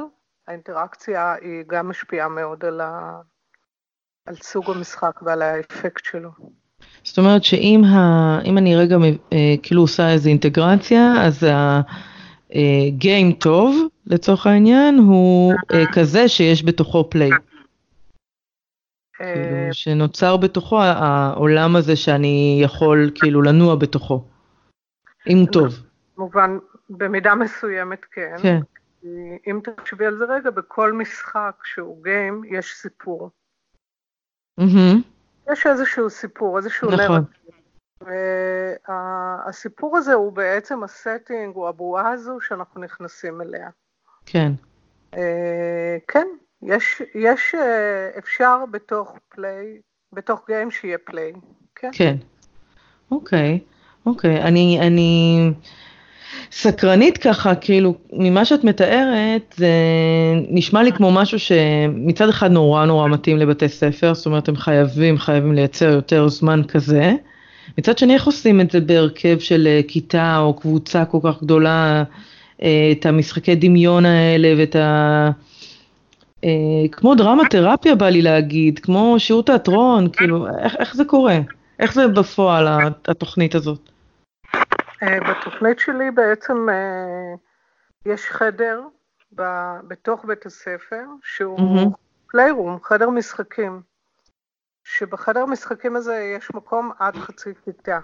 האינטראקציה 0.48 1.36
היא 1.42 1.64
גם 1.68 1.90
משפיעה 1.90 2.28
מאוד 2.28 2.66
על, 2.66 2.82
ה... 2.82 3.22
על 4.26 4.36
סוג 4.36 4.70
המשחק 4.70 5.20
ועל 5.22 5.42
האפקט 5.42 6.06
שלו. 6.06 6.30
זאת 7.04 7.18
אומרת 7.18 7.44
שאם 7.44 7.82
ה... 7.86 8.40
אני 8.58 8.76
רגע 8.76 8.98
אה, 9.34 9.56
כאילו 9.64 9.82
עושה 9.82 10.10
איזו 10.10 10.30
אינטגרציה, 10.30 11.14
אז 11.26 11.44
הגיים 11.44 12.02
אה, 12.56 13.32
טוב, 13.40 13.88
לצורך 14.06 14.48
העניין, 14.48 14.98
הוא 14.98 15.54
כזה 15.94 16.28
שיש 16.28 16.66
בתוכו 16.66 17.10
פליי. 17.10 17.30
כאילו, 19.22 19.74
שנוצר 19.74 20.38
בתוכו 20.38 20.82
העולם 20.82 21.76
הזה 21.76 21.96
שאני 21.96 22.60
יכול 22.64 23.12
כאילו 23.16 23.42
לנוע 23.42 23.76
בתוכו, 23.76 24.24
אם 25.30 25.38
הוא 25.38 25.48
טוב. 25.52 25.74
כמובן, 26.16 26.58
במידה 26.90 27.36
מסוימת 27.36 28.06
כן. 28.12 28.36
כן. 28.42 28.60
אם 29.48 29.60
תחשבי 29.64 30.06
על 30.06 30.18
זה 30.18 30.26
רגע, 30.26 30.50
בכל 30.50 30.94
משחק 30.94 31.56
שהוא 31.64 32.04
גיים, 32.04 32.42
יש 32.50 32.74
סיפור. 32.74 33.30
Mm-hmm. 34.60 34.98
יש 35.52 35.68
איזשהו 35.68 36.10
סיפור, 36.10 36.58
איזשהו 36.58 36.92
נכון. 36.92 37.24
והסיפור 38.08 39.98
הזה 39.98 40.14
הוא 40.14 40.32
בעצם 40.32 40.84
ה 40.84 40.92
setting, 40.92 41.56
הוא 41.56 41.68
הבועה 41.68 42.10
הזו 42.10 42.38
שאנחנו 42.42 42.82
נכנסים 42.82 43.42
אליה. 43.42 43.70
כן. 44.26 44.52
אה, 45.18 45.98
כן, 46.08 46.28
יש, 46.64 47.02
יש, 47.16 47.56
אה, 47.56 48.10
אפשר 48.18 48.58
בתוך 48.72 49.18
play, 49.30 49.78
בתוך 50.14 50.42
game 50.48 50.72
שיהיה 50.72 50.98
play, 51.06 51.32
כן? 51.76 51.90
כן. 51.94 52.16
אוקיי, 53.12 53.60
אוקיי. 54.06 54.42
אני, 54.42 54.80
אני 54.82 55.52
סקרנית 56.52 57.18
ככה, 57.18 57.56
כאילו, 57.56 57.96
ממה 58.14 58.46
שאת 58.46 58.64
מתארת, 58.64 59.56
זה 59.58 59.72
נשמע 60.50 60.84
לי 60.84 60.92
כמו 60.92 61.12
משהו 61.12 61.40
שמצד 61.40 62.30
אחד 62.30 62.52
נורא 62.52 62.86
נורא 62.86 63.08
מתאים 63.08 63.38
לבתי 63.38 63.70
ספר, 63.70 64.14
זאת 64.14 64.26
אומרת, 64.26 64.48
הם 64.48 64.56
חייבים, 64.56 65.18
חייבים 65.18 65.54
לייצר 65.54 65.90
יותר 65.90 66.30
זמן 66.30 66.62
כזה. 66.68 67.14
מצד 67.78 67.98
שני, 67.98 68.14
איך 68.14 68.26
עושים 68.26 68.62
את 68.62 68.72
זה 68.72 68.80
בהרכב 68.80 69.40
של 69.40 69.68
אה, 69.68 69.82
כיתה 69.88 70.38
או 70.38 70.54
קבוצה 70.54 71.06
כל 71.06 71.18
כך 71.24 71.44
גדולה, 71.44 72.04
אה, 72.62 72.90
את 72.92 73.06
המשחקי 73.06 73.56
דמיון 73.56 74.06
האלה 74.06 74.54
ואת 74.58 74.76
ה... 74.76 75.30
אה, 76.44 76.88
כמו 76.92 77.16
דרמה 77.16 77.44
תרפיה 77.50 77.96
בא 77.96 78.10
לי 78.10 78.22
להגיד, 78.22 78.80
כמו 78.80 79.16
שיעור 79.18 79.44
תיאטרון, 79.44 80.10
כאילו, 80.14 80.48
איך, 80.60 80.76
איך 80.80 80.96
זה 80.96 81.06
קורה? 81.06 81.40
איך 81.80 81.94
זה 81.94 82.08
בפועל, 82.08 82.68
התוכנית 83.08 83.56
הזאת? 83.56 83.90
בתוכנית 85.30 85.80
שלי 85.80 86.12
בעצם 86.12 86.68
יש 88.06 88.22
חדר 88.26 88.82
בתוך 89.88 90.26
בית 90.26 90.46
הספר, 90.46 91.04
שהוא 91.24 91.92
פליירום. 92.32 92.78
חדר 92.84 93.10
משחקים, 93.10 93.82
שבחדר 94.84 95.40
המשחקים 95.40 95.96
הזה 95.96 96.34
יש 96.38 96.54
מקום 96.54 96.92
עד 97.00 97.16
חצי 97.16 97.50
כיתה. 97.66 98.00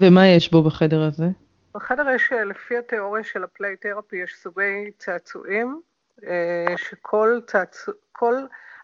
ומה 0.00 0.26
יש 0.26 0.50
בו 0.50 0.62
בחדר 0.62 1.02
הזה? 1.02 1.26
בחדר 1.74 2.10
יש, 2.10 2.32
לפי 2.32 2.78
התיאוריה 2.78 3.24
של 3.24 3.44
ה 3.44 3.50
play 3.50 3.72
therapy, 3.72 4.16
יש 4.16 4.34
סוגי 4.42 4.90
צעצועים, 4.98 5.80
אה, 6.26 6.74
שכל 6.76 7.40
צעצוע, 7.46 7.94
כל, 8.12 8.34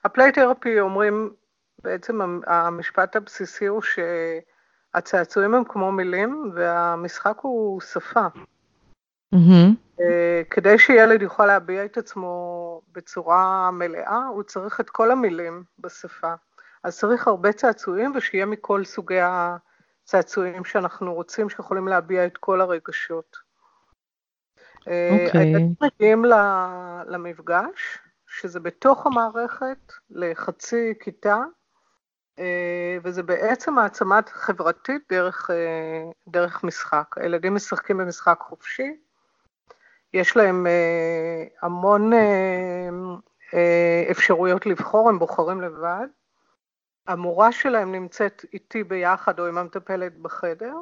ה 0.05 0.11
play 0.11 0.37
therapy 0.37 0.81
אומרים, 0.81 1.31
בעצם 1.85 2.41
המשפט 2.47 3.17
הבסיסי 3.17 3.67
הוא 3.67 3.83
שהצעצועים 3.83 5.55
הם 5.55 5.65
כמו 5.65 5.93
מילים 5.93 6.53
והמשחק 6.55 7.39
הוא 7.41 7.81
שפה. 7.81 8.27
Mm-hmm. 9.35 10.03
כדי 10.51 10.79
שילד 10.79 11.23
יוכל 11.23 11.47
להביע 11.47 11.85
את 11.85 11.99
עצמו 11.99 12.81
בצורה 12.93 13.71
מלאה, 13.71 14.27
הוא 14.27 14.43
צריך 14.43 14.81
את 14.81 14.91
כל 14.91 15.11
המילים 15.11 15.63
בשפה. 15.79 16.35
אז 16.85 16.99
צריך 16.99 17.29
הרבה 17.29 17.53
צעצועים 17.53 18.13
ושיהיה 18.15 18.47
מכל 18.47 18.85
סוגי 18.85 19.21
הצעצועים 19.23 20.65
שאנחנו 20.65 21.15
רוצים, 21.15 21.49
שיכולים 21.49 21.89
להביע 21.89 22.27
את 22.27 22.37
כל 22.37 22.61
הרגשות. 22.61 23.37
אוקיי. 24.87 25.57
Okay. 25.57 25.59
מגיעים 25.81 26.25
למפגש, 27.07 27.99
שזה 28.27 28.61
בתוך 28.61 29.07
המערכת, 29.07 29.93
לחצי 30.11 30.95
כיתה, 31.01 31.39
אה, 32.39 32.97
וזה 33.05 33.23
בעצם 33.23 33.79
העצמת 33.79 34.29
חברתית 34.29 35.03
דרך, 35.09 35.51
אה, 35.51 36.11
דרך 36.29 36.65
משחק. 36.65 37.15
הילדים 37.17 37.55
משחקים 37.55 37.99
במשחק 37.99 38.39
חופשי, 38.41 38.97
יש 40.15 40.37
להם 40.37 40.67
אה, 40.67 41.45
המון 41.63 42.13
אפשרויות 44.11 44.67
לבחור, 44.67 45.09
הם 45.09 45.19
בוחרים 45.19 45.61
לבד. 45.61 46.07
המורה 47.07 47.53
שלהם 47.53 47.93
נמצאת 47.93 48.45
איתי 48.53 48.85
ביחד 48.85 49.41
או 49.41 49.47
עם 49.47 49.59
המטפלת 49.59 50.19
בחדר, 50.19 50.75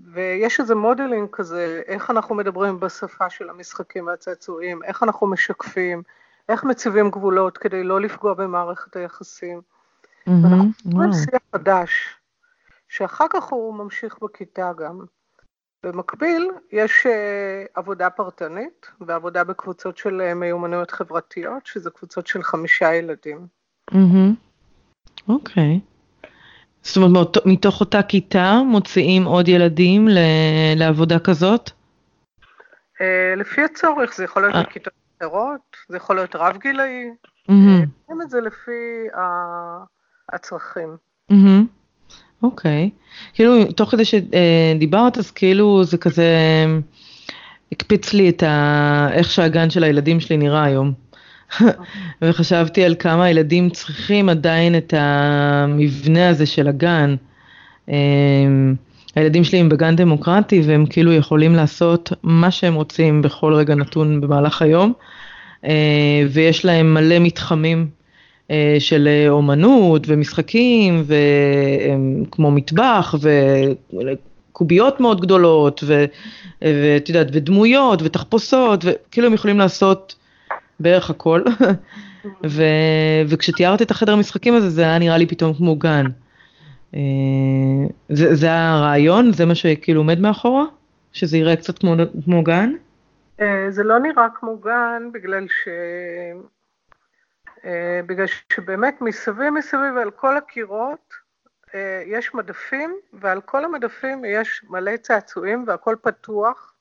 ויש 0.00 0.60
איזה 0.60 0.74
modeling 0.74 1.28
כזה, 1.32 1.82
איך 1.86 2.10
אנחנו 2.10 2.34
מדברים 2.34 2.80
בשפה 2.80 3.30
של 3.30 3.50
המשחקים 3.50 4.06
והצעצועים, 4.06 4.84
איך 4.84 5.02
אנחנו 5.02 5.26
משקפים, 5.26 6.02
איך 6.48 6.64
מציבים 6.64 7.10
גבולות 7.10 7.58
כדי 7.58 7.84
לא 7.84 8.00
לפגוע 8.00 8.34
במערכת 8.34 8.96
היחסים. 8.96 9.60
Mm-hmm, 9.60 10.30
ואנחנו 10.30 10.70
מדברים 10.86 11.12
שיח 11.12 11.42
חדש, 11.52 12.16
שאחר 12.88 13.26
כך 13.30 13.44
הוא 13.44 13.74
ממשיך 13.74 14.18
בכיתה 14.22 14.72
גם. 14.76 15.04
במקביל, 15.86 16.50
יש 16.72 17.06
uh, 17.06 17.70
עבודה 17.74 18.10
פרטנית 18.10 18.90
ועבודה 19.00 19.44
בקבוצות 19.44 19.96
של 19.96 20.22
uh, 20.30 20.34
מיומנויות 20.34 20.90
חברתיות, 20.90 21.66
שזה 21.66 21.90
קבוצות 21.90 22.26
של 22.26 22.42
חמישה 22.42 22.94
ילדים. 22.94 23.46
Mm-hmm. 23.90 24.51
Okay. 25.30 25.80
זאת 26.82 26.96
אומרת, 26.96 27.46
מתוך 27.46 27.80
אותה 27.80 28.02
כיתה 28.02 28.60
מוציאים 28.66 29.24
עוד 29.24 29.48
ילדים 29.48 30.08
לעבודה 30.76 31.18
כזאת? 31.18 31.70
אה, 33.00 33.34
לפי 33.36 33.62
הצורך, 33.62 34.14
זה 34.14 34.24
יכול 34.24 34.42
להיות 34.42 34.54
אה. 34.54 34.62
בכיתות 34.62 34.92
אחרות, 35.18 35.60
זה 35.88 35.96
יכול 35.96 36.16
להיות 36.16 36.36
רב-גילאי, 36.36 37.04
עושים 37.48 38.22
את 38.22 38.30
זה 38.30 38.40
לפי 38.40 39.06
הצרכים. 40.32 40.96
אוקיי. 42.42 42.90
כאילו, 43.32 43.72
תוך 43.72 43.90
כדי 43.90 44.02
שדיברת, 44.04 45.18
אז 45.18 45.30
כאילו 45.30 45.84
זה 45.84 45.98
כזה 45.98 46.26
הקפיץ 47.72 48.12
לי 48.12 48.28
את. 48.28 48.42
איך 49.12 49.30
שהגן 49.30 49.70
של 49.70 49.84
הילדים 49.84 50.20
שלי 50.20 50.36
נראה 50.36 50.64
היום. 50.64 50.92
וחשבתי 52.22 52.84
על 52.84 52.94
כמה 52.98 53.24
הילדים 53.24 53.70
צריכים 53.70 54.28
עדיין 54.28 54.76
את 54.76 54.94
המבנה 54.96 56.28
הזה 56.28 56.46
של 56.46 56.68
הגן. 56.68 57.14
אמ, 57.88 58.74
הילדים 59.14 59.44
שלי 59.44 59.58
הם 59.58 59.68
בגן 59.68 59.96
דמוקרטי 59.96 60.62
והם 60.66 60.86
כאילו 60.86 61.12
יכולים 61.12 61.54
לעשות 61.54 62.12
מה 62.22 62.50
שהם 62.50 62.74
רוצים 62.74 63.22
בכל 63.22 63.54
רגע 63.54 63.74
נתון 63.74 64.20
במהלך 64.20 64.62
היום, 64.62 64.92
אה, 65.64 66.22
ויש 66.30 66.64
להם 66.64 66.94
מלא 66.94 67.18
מתחמים 67.18 67.88
אה, 68.50 68.76
של 68.78 69.08
אומנות 69.28 70.04
ומשחקים, 70.06 71.04
כמו 72.30 72.50
מטבח 72.50 73.14
וקוביות 74.52 75.00
מאוד 75.00 75.20
גדולות, 75.20 75.84
ואת 75.86 77.08
יודעת, 77.08 77.26
ודמויות 77.32 78.02
ותחפושות, 78.02 78.84
וכאילו 78.84 79.26
הם 79.26 79.34
יכולים 79.34 79.58
לעשות 79.58 80.14
בערך 80.82 81.10
הכל. 81.10 81.42
ו, 82.54 82.62
וכשתיארת 83.28 83.82
את 83.82 83.90
החדר 83.90 84.12
המשחקים 84.12 84.54
הזה, 84.54 84.70
זה 84.70 84.82
היה 84.82 84.98
נראה 84.98 85.18
לי 85.18 85.26
פתאום 85.26 85.54
כמו 85.54 85.76
גן. 85.76 86.06
אה, 86.94 87.00
זה, 88.08 88.34
זה 88.34 88.52
הרעיון? 88.52 89.32
זה 89.32 89.46
מה 89.46 89.54
שכאילו 89.54 90.00
עומד 90.00 90.20
מאחורה? 90.20 90.64
שזה 91.12 91.38
יראה 91.38 91.56
קצת 91.56 91.78
כמו, 91.78 91.94
כמו 92.24 92.42
גן? 92.42 92.72
זה 93.68 93.82
לא 93.82 93.98
נראה 93.98 94.26
כמו 94.34 94.58
גן, 94.58 95.02
בגלל 95.12 95.46
ש... 95.48 95.68
בגלל 98.06 98.26
שבאמת 98.52 99.00
מסביב 99.00 99.50
מסביב 99.50 99.96
על 100.02 100.10
כל 100.10 100.36
הקירות 100.36 101.14
יש 102.06 102.34
מדפים, 102.34 102.96
ועל 103.12 103.40
כל 103.40 103.64
המדפים 103.64 104.24
יש 104.24 104.64
מלא 104.68 104.96
צעצועים 104.96 105.64
והכל 105.66 105.96
פתוח, 106.02 106.74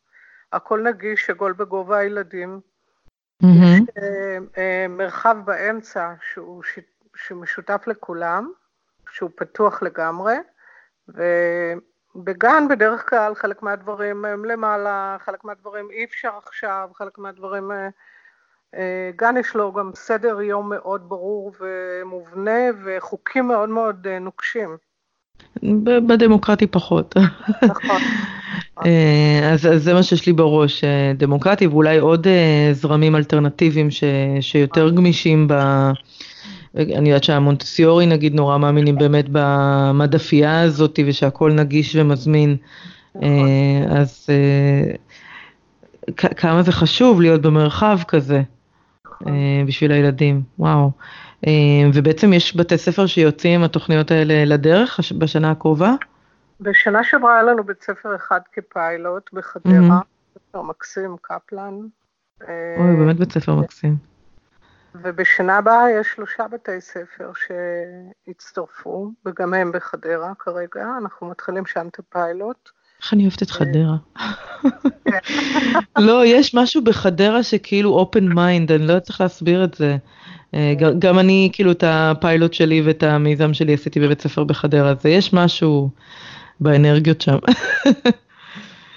הכל 0.53 0.84
נגיש, 0.89 1.29
עגול 1.29 1.53
בגובה 1.53 1.98
הילדים. 1.98 2.60
Mm-hmm. 3.41 4.01
יש 4.57 4.89
מרחב 4.89 5.36
באמצע 5.45 6.13
שהוא 6.33 6.63
שמשותף 7.15 7.83
לכולם, 7.88 8.51
שהוא 9.12 9.29
פתוח 9.36 9.83
לגמרי, 9.83 10.36
ובגן 11.07 12.67
בדרך 12.69 13.10
כלל 13.10 13.36
חלק 13.36 13.63
מהדברים 13.63 14.25
הם 14.25 14.45
למעלה, 14.45 15.17
חלק 15.25 15.43
מהדברים 15.43 15.91
אי 15.91 16.03
אפשר 16.03 16.31
עכשיו, 16.45 16.89
חלק 16.93 17.17
מהדברים... 17.17 17.71
אה, 17.71 17.89
אה, 18.75 19.12
גן 19.15 19.38
יש 19.38 19.55
לו 19.55 19.74
גם 19.74 19.91
סדר 19.95 20.41
יום 20.41 20.69
מאוד 20.69 21.10
ברור 21.10 21.51
ומובנה 21.60 22.62
וחוקים 22.83 23.48
מאוד 23.48 23.69
מאוד 23.69 24.07
אה, 24.07 24.19
נוקשים. 24.19 24.77
בדמוקרטי 26.07 26.67
פחות. 26.67 27.15
נכון. 27.63 28.01
אז, 28.78 29.66
אז 29.66 29.84
זה 29.84 29.94
מה 29.94 30.04
שיש 30.04 30.25
לי 30.25 30.34
בראש, 30.34 30.84
דמוקרטי 31.18 31.68
ואולי 31.68 31.98
עוד 31.98 32.28
זרמים 32.72 33.16
אלטרנטיביים 33.16 33.92
ש, 33.92 34.04
שיותר 34.42 34.90
גמישים 34.90 35.48
ב... 35.48 35.54
אני 36.75 37.10
יודעת 37.10 37.24
שהמונטסיורי 37.24 38.06
נגיד 38.06 38.36
נורא 38.36 38.58
מאמינים 38.58 38.96
באמת 38.96 39.25
במדפייה 39.32 40.62
הזאת 40.62 41.00
ושהכול 41.08 41.54
נגיש 41.54 41.96
ומזמין. 41.96 42.58
נכון. 43.16 43.30
אה, 43.30 44.00
אז 44.00 44.28
אה, 44.30 44.94
כמה 46.16 46.63
זה 46.63 46.72
חשוב 46.72 47.22
להיות 47.22 47.42
במרחב 47.42 48.00
כזה 48.08 48.42
נכון. 49.06 49.28
אה, 49.28 49.63
בשביל 49.68 49.92
הילדים, 49.92 50.42
וואו. 50.60 50.92
ובעצם 51.94 52.34
יש 52.34 52.56
בתי 52.56 52.78
ספר 52.78 53.06
שיוצאים 53.06 53.63
התוכניות 53.63 54.12
האלה 54.12 54.46
לדרך 54.46 55.00
בשנה 55.18 55.51
הקרובה? 55.51 55.94
בשנה 56.62 57.03
שעברה 57.03 57.34
היה 57.34 57.44
לנו 57.44 57.63
בית 57.63 57.84
ספר 57.84 58.15
אחד 58.15 58.39
כפיילוט 58.53 59.30
בחדרה, 59.34 60.00
בית 60.34 60.44
ספר 60.50 60.62
מקסים, 60.62 61.15
קפלן. 61.22 61.74
אוי, 62.77 62.96
באמת 62.98 63.15
בית 63.15 63.32
ספר 63.32 63.56
מקסים. 63.56 63.96
ובשנה 64.96 65.58
הבאה 65.58 65.91
יש 66.00 66.08
שלושה 66.15 66.48
בתי 66.48 66.82
ספר 66.82 67.32
שהצטרפו, 68.27 69.12
וגם 69.25 69.53
הם 69.53 69.72
בחדרה 69.72 70.34
כרגע, 70.39 70.86
אנחנו 71.01 71.30
מתחילים 71.30 71.65
שם 71.65 71.88
את 71.88 72.00
הפיילוט. 72.00 72.70
איך 73.03 73.13
אני 73.13 73.24
אוהבת 73.24 73.44
את 73.44 73.51
חדרה. 73.51 73.96
כן. 75.06 75.20
לא, 75.98 76.25
יש 76.25 76.56
משהו 76.56 76.84
בחדרה 76.84 77.44
שכאילו 77.44 78.06
open 78.06 78.34
mind, 78.34 78.74
אני 78.75 78.88
לא 78.88 79.00
צריך 79.00 79.22
להסביר 79.22 79.63
את 79.63 79.74
זה. 79.74 79.98
אה. 80.53 80.74
גם 81.00 81.20
אני, 81.20 81.50
כאילו, 81.53 81.72
את 81.72 81.84
הפיילוט 81.88 82.53
שלי 82.53 82.82
ואת 82.82 83.03
המיזם 83.03 83.53
שלי 83.53 83.74
עשיתי 83.74 84.00
בבית 84.00 84.22
ספר 84.22 84.44
בחדרה, 84.44 84.89
אז 84.89 85.06
יש 85.06 85.34
משהו 85.34 85.89
באנרגיות 86.62 87.22
שם. 87.22 87.38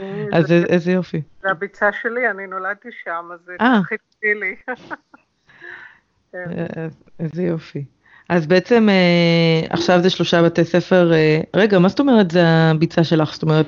אה, 0.01 0.27
אז 0.33 0.53
איזה 0.53 0.93
יופי. 0.93 1.23
זה 1.43 1.51
הביצה 1.51 1.93
שלי, 2.03 2.31
אני 2.31 2.47
נולדתי 2.47 2.89
שם, 3.05 3.29
אז 3.33 3.41
זה 3.47 3.53
הכי 3.61 3.97
לי. 4.25 4.57
כן. 6.33 6.45
אה, 6.59 6.87
איזה 7.21 7.43
יופי. 7.43 7.85
אז 8.29 8.47
בעצם 8.47 8.89
אה, 8.89 9.67
עכשיו 9.71 10.03
זה 10.03 10.11
שלושה 10.11 10.43
בתי 10.43 10.65
ספר, 10.65 11.13
אה, 11.13 11.41
רגע, 11.57 11.79
מה 11.79 11.89
זאת 11.89 12.01
אומרת 12.01 12.31
זה 12.31 12.41
הביצה 12.47 13.05
שלך? 13.05 13.33
זאת 13.33 13.43
אומרת, 13.43 13.67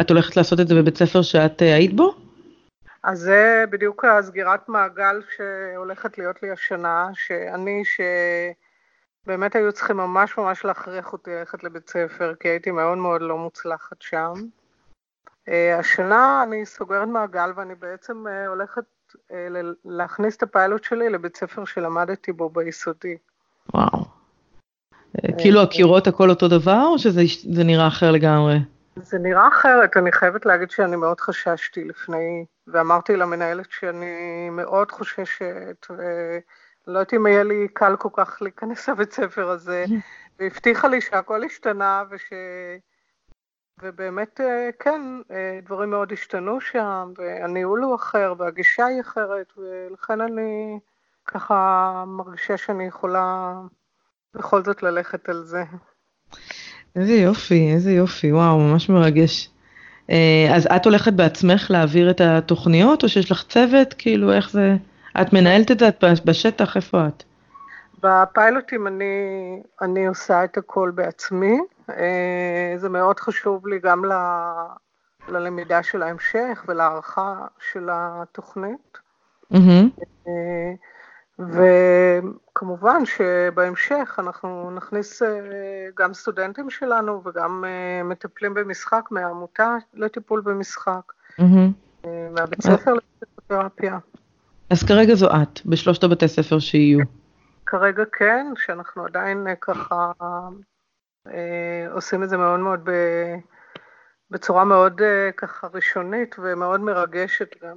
את 0.00 0.10
הולכת 0.10 0.36
לעשות 0.36 0.60
את 0.60 0.68
זה 0.68 0.74
בבית 0.74 0.96
ספר 0.96 1.22
שאת 1.22 1.62
היית 1.62 1.96
בו? 1.96 2.14
אז 3.02 3.18
זה 3.18 3.64
בדיוק 3.70 4.04
הסגירת 4.04 4.68
מעגל 4.68 5.20
שהולכת 5.36 6.18
להיות 6.18 6.42
לי 6.42 6.50
השנה, 6.50 7.08
שאני, 7.14 7.82
שבאמת 9.24 9.56
היו 9.56 9.72
צריכים 9.72 9.96
ממש 9.96 10.38
ממש 10.38 10.64
להכריח 10.64 11.12
אותי 11.12 11.30
ללכת 11.30 11.64
לבית 11.64 11.88
ספר, 11.88 12.34
כי 12.40 12.48
הייתי 12.48 12.70
מאוד 12.70 12.98
מאוד 12.98 13.22
לא 13.22 13.38
מוצלחת 13.38 14.02
שם. 14.02 14.32
השנה 15.78 16.42
אני 16.42 16.66
סוגרת 16.66 17.08
מעגל 17.08 17.50
ואני 17.56 17.74
בעצם 17.74 18.24
הולכת 18.48 18.84
אה, 19.32 19.48
להכניס 19.84 20.36
את 20.36 20.42
הפיילוט 20.42 20.84
שלי 20.84 21.10
לבית 21.10 21.36
ספר 21.36 21.64
שלמדתי 21.64 22.32
בו 22.32 22.50
ביסודי. 22.50 23.16
וואו. 23.74 24.04
אה, 25.24 25.38
כאילו 25.38 25.62
הקירות 25.62 26.06
הכל 26.06 26.30
אותו 26.30 26.48
דבר, 26.48 26.86
או 26.86 26.98
שזה 26.98 27.64
נראה 27.64 27.88
אחר 27.88 28.10
לגמרי? 28.10 28.56
זה 28.96 29.18
נראה 29.18 29.48
אחרת, 29.48 29.96
אני 29.96 30.12
חייבת 30.12 30.46
להגיד 30.46 30.70
שאני 30.70 30.96
מאוד 30.96 31.20
חששתי 31.20 31.84
לפני, 31.84 32.44
ואמרתי 32.66 33.16
למנהלת 33.16 33.66
שאני 33.70 34.50
מאוד 34.50 34.90
חוששת, 34.90 35.86
ולא 36.88 36.98
יודעת 36.98 37.14
אם 37.14 37.26
יהיה 37.26 37.44
לי 37.44 37.68
קל 37.72 37.96
כל 37.96 38.08
כך 38.12 38.38
להיכנס 38.42 38.88
לבית 38.88 39.12
ספר 39.12 39.48
הזה, 39.50 39.84
והבטיחה 40.38 40.88
לי 40.88 41.00
שהכל 41.00 41.44
השתנה, 41.44 42.02
וש... 42.10 42.22
ובאמת, 43.82 44.40
אה, 44.40 44.68
כן, 44.78 45.00
אה, 45.30 45.58
דברים 45.64 45.90
מאוד 45.90 46.12
השתנו 46.12 46.60
שם, 46.60 47.12
והניהול 47.18 47.82
הוא 47.82 47.94
אחר, 47.94 48.34
והגישה 48.38 48.86
היא 48.86 49.00
אחרת, 49.00 49.52
ולכן 49.56 50.20
אני 50.20 50.78
ככה 51.26 52.04
מרגישה 52.06 52.56
שאני 52.56 52.84
יכולה 52.84 53.54
בכל 54.34 54.64
זאת 54.64 54.82
ללכת 54.82 55.28
על 55.28 55.44
זה. 55.44 55.64
איזה 56.96 57.12
יופי, 57.12 57.72
איזה 57.74 57.92
יופי, 57.92 58.32
וואו, 58.32 58.58
ממש 58.58 58.88
מרגש. 58.88 59.50
אה, 60.10 60.48
אז 60.56 60.68
את 60.76 60.84
הולכת 60.84 61.12
בעצמך 61.12 61.70
להעביר 61.70 62.10
את 62.10 62.20
התוכניות, 62.20 63.02
או 63.02 63.08
שיש 63.08 63.30
לך 63.30 63.42
צוות? 63.48 63.94
כאילו, 63.98 64.32
איך 64.32 64.50
זה... 64.50 64.76
את 65.20 65.32
מנהלת 65.32 65.70
את 65.70 65.78
זה? 65.78 65.88
בשטח? 66.24 66.76
איפה 66.76 67.06
את? 67.06 67.22
בפיילוטים 68.02 68.86
אני, 68.86 69.04
אני 69.82 70.06
עושה 70.06 70.44
את 70.44 70.58
הכל 70.58 70.92
בעצמי. 70.94 71.58
אה, 71.90 72.74
זה 72.76 72.88
מאוד 72.88 73.20
חשוב 73.20 73.66
לי 73.66 73.78
גם 73.78 74.04
ל, 74.04 74.12
ללמידה 75.28 75.82
של 75.82 76.02
ההמשך 76.02 76.64
ולהערכה 76.68 77.46
של 77.72 77.88
התוכנית. 77.92 78.98
Mm-hmm. 79.52 80.02
וכמובן 81.38 83.06
שבהמשך 83.06 84.16
אנחנו 84.18 84.70
נכניס 84.70 85.22
אה, 85.22 85.28
גם 85.96 86.14
סטודנטים 86.14 86.70
שלנו 86.70 87.22
וגם 87.24 87.64
מטפלים 88.04 88.54
במשחק 88.54 89.08
מהעמותה 89.10 89.76
לטיפול 89.94 90.40
במשחק, 90.40 91.12
mm-hmm. 91.40 92.06
מהבית 92.34 92.62
ספר 92.62 92.94
לפסיכותרפיה. 92.94 93.98
אז 94.70 94.82
כרגע 94.82 95.14
זו 95.14 95.26
את, 95.26 95.66
בשלושת 95.66 96.04
הבתי 96.04 96.28
ספר 96.28 96.58
שיהיו. 96.58 96.98
כרגע 97.66 98.02
כן, 98.12 98.46
שאנחנו 98.56 99.04
עדיין 99.04 99.46
ככה 99.60 100.12
אה, 101.26 101.92
עושים 101.92 102.22
את 102.22 102.28
זה 102.28 102.36
מאוד 102.36 102.60
מאוד 102.60 102.80
ב... 102.84 102.90
בצורה 104.30 104.64
מאוד 104.64 105.00
אה, 105.02 105.30
ככה 105.36 105.66
ראשונית 105.74 106.36
ומאוד 106.38 106.80
מרגשת 106.80 107.64
גם. 107.64 107.76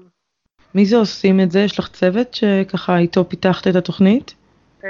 מי 0.76 0.86
זה 0.86 0.98
עושים 0.98 1.40
את 1.40 1.52
זה? 1.52 1.60
יש 1.60 1.80
לך 1.80 1.88
צוות 1.88 2.34
שככה 2.34 2.98
איתו 2.98 3.30
פיתחת 3.30 3.68
את 3.68 3.76
התוכנית? 3.76 4.34
Uh, 4.82 4.84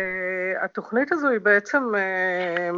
התוכנית 0.64 1.12
הזו 1.12 1.28
היא 1.28 1.40
בעצם 1.40 1.84
uh, 1.94 2.76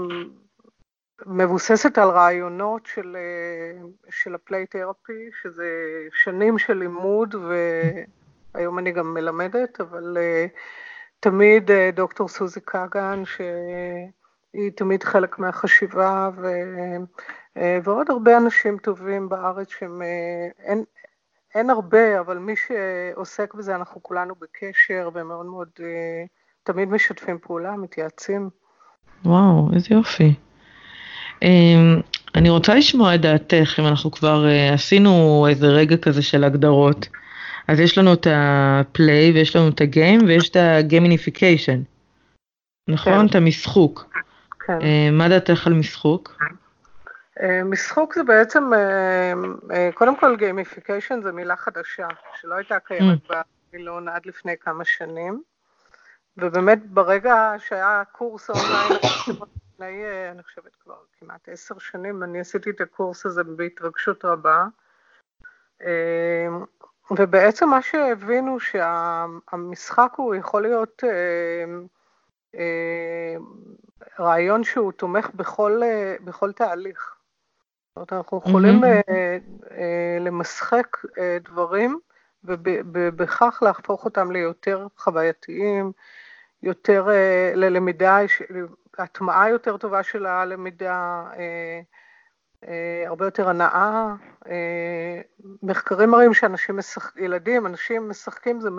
מבוססת 1.25 1.97
על 1.97 2.09
רעיונות 2.09 2.85
של, 2.85 3.17
uh, 3.17 4.09
של 4.09 4.35
הפליי 4.35 4.65
תרפי, 4.65 5.29
שזה 5.41 5.67
שנים 6.23 6.57
של 6.57 6.73
לימוד, 6.73 7.35
והיום 8.55 8.79
אני 8.79 8.91
גם 8.91 9.13
מלמדת, 9.13 9.81
אבל 9.81 10.17
uh, 10.17 10.49
תמיד 11.19 11.69
uh, 11.69 11.95
דוקטור 11.95 12.27
סוזי 12.27 12.61
קאגן, 12.61 13.25
ש... 13.25 13.41
היא 14.53 14.71
תמיד 14.75 15.03
חלק 15.03 15.39
מהחשיבה, 15.39 16.29
ו, 16.37 16.47
אה, 17.57 17.77
ועוד 17.83 18.07
הרבה 18.09 18.37
אנשים 18.37 18.77
טובים 18.77 19.29
בארץ 19.29 19.67
שהם, 19.79 20.01
אה, 20.01 20.65
אין, 20.65 20.83
אין 21.55 21.69
הרבה, 21.69 22.19
אבל 22.19 22.37
מי 22.37 22.53
שעוסק 22.55 23.53
בזה, 23.53 23.75
אנחנו 23.75 24.03
כולנו 24.03 24.35
בקשר, 24.41 25.09
ומאוד 25.13 25.45
מאוד 25.45 25.67
אה, 25.79 26.25
תמיד 26.63 26.89
משתפים 26.89 27.37
פעולה, 27.41 27.75
מתייעצים. 27.75 28.49
וואו, 29.25 29.69
איזה 29.73 29.87
יופי. 29.91 30.33
אמ, 31.41 32.01
אני 32.35 32.49
רוצה 32.49 32.75
לשמוע 32.75 33.15
את 33.15 33.21
דעתך, 33.21 33.79
אם 33.79 33.87
אנחנו 33.87 34.11
כבר 34.11 34.45
עשינו 34.73 35.45
איזה 35.49 35.67
רגע 35.67 35.97
כזה 35.97 36.21
של 36.21 36.43
הגדרות. 36.43 37.07
אז 37.67 37.79
יש 37.79 37.97
לנו 37.97 38.13
את 38.13 38.27
הפליי 38.29 39.31
ויש 39.31 39.55
לנו 39.55 39.69
את 39.69 39.81
הגיים 39.81 40.19
ויש 40.27 40.49
את 40.49 40.55
הגיימיניפיקיישן. 40.59 41.81
נכון? 42.89 43.19
כן. 43.19 43.25
את 43.29 43.35
המשחוק. 43.35 44.13
כן. 44.65 44.81
אה, 44.81 45.09
מה 45.11 45.29
דעתך 45.29 45.67
על 45.67 45.73
משחוק? 45.73 46.35
אה, 47.41 47.63
משחוק 47.63 48.13
זה 48.13 48.23
בעצם, 48.23 48.73
אה, 49.71 49.89
קודם 49.93 50.19
כל 50.19 50.35
gamification 50.35 51.21
זה 51.23 51.31
מילה 51.31 51.55
חדשה, 51.55 52.07
שלא 52.41 52.55
הייתה 52.55 52.79
קיימת 52.79 53.31
mm. 53.31 53.33
במילון 53.73 54.07
עד 54.07 54.25
לפני 54.25 54.53
כמה 54.59 54.85
שנים, 54.85 55.41
ובאמת 56.37 56.79
ברגע 56.85 57.53
שהיה 57.57 58.03
קורס 58.11 58.49
אונליין, 58.49 58.91
לפני, 59.73 60.03
אני 60.31 60.43
חושבת 60.43 60.75
כבר 60.83 60.95
כמעט 61.19 61.49
עשר 61.49 61.79
שנים, 61.79 62.23
אני 62.23 62.39
עשיתי 62.39 62.69
את 62.69 62.81
הקורס 62.81 63.25
הזה 63.25 63.43
בהתרגשות 63.43 64.25
רבה, 64.25 64.65
ובעצם 67.17 67.69
מה 67.69 67.81
שהבינו 67.81 68.59
שהמשחק 68.59 70.13
הוא 70.15 70.35
יכול 70.35 70.61
להיות 70.61 71.03
רעיון 74.19 74.63
שהוא 74.63 74.91
תומך 74.91 75.29
בכל, 75.35 75.81
בכל 76.23 76.51
תהליך. 76.51 77.15
זאת 77.89 77.95
אומרת, 77.95 78.13
אנחנו 78.13 78.37
יכולים 78.37 78.83
mm-hmm. 78.83 79.73
למשחק 80.19 80.97
דברים 81.43 81.99
ובכך 82.43 83.59
להפוך 83.65 84.05
אותם 84.05 84.31
ליותר 84.31 84.87
חווייתיים, 84.97 85.91
יותר 86.63 87.07
ללמידה, 87.55 88.19
הטמעה 88.97 89.49
יותר 89.49 89.77
טובה 89.77 90.03
של 90.03 90.25
הלמידה, 90.25 91.25
הרבה 93.07 93.25
יותר 93.25 93.49
הנאה. 93.49 94.13
מחקרים 95.63 96.09
מראים 96.09 96.33
שאנשים 96.33 96.77
משחקים, 96.77 97.25
ילדים, 97.25 97.65
אנשים 97.65 98.09
משחקים, 98.09 98.61
זה 98.61 98.69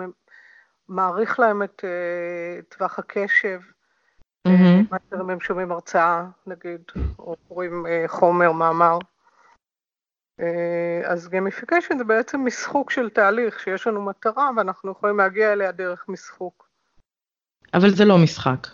מעריך 0.89 1.39
להם 1.39 1.63
את 1.63 1.85
טווח 2.69 2.99
הקשב. 2.99 3.59
מה 4.91 4.97
יותר 5.11 5.21
אם 5.21 5.29
הם 5.29 5.39
שומעים 5.39 5.71
הרצאה, 5.71 6.25
נגיד, 6.47 6.81
או 7.19 7.35
קוראים 7.47 7.85
חומר, 8.07 8.51
מאמר. 8.51 8.97
אז 11.05 11.29
gamification 11.29 11.97
זה 11.97 12.03
בעצם 12.03 12.45
משחוק 12.45 12.91
של 12.91 13.09
תהליך 13.09 13.59
שיש 13.59 13.87
לנו 13.87 14.01
מטרה 14.01 14.49
ואנחנו 14.57 14.91
יכולים 14.91 15.17
להגיע 15.17 15.53
אליה 15.53 15.71
דרך 15.71 16.05
משחוק. 16.09 16.69
אבל 17.73 17.89
זה 17.89 18.05
לא 18.05 18.17
משחק. 18.23 18.67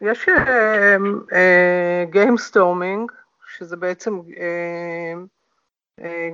יש 0.00 0.28
gamestorming, 2.10 3.12
שזה 3.46 3.76
בעצם 3.76 4.20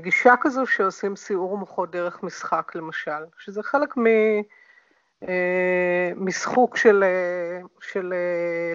גישה 0.01 0.35
כזו 0.41 0.67
שעושים 0.67 1.17
סיעור 1.17 1.59
מוחות 1.59 1.91
דרך 1.91 2.23
משחק 2.23 2.73
למשל, 2.75 3.25
שזה 3.39 3.63
חלק. 3.63 3.95
משחוק 6.17 6.77
של, 6.77 7.05
של 7.81 8.15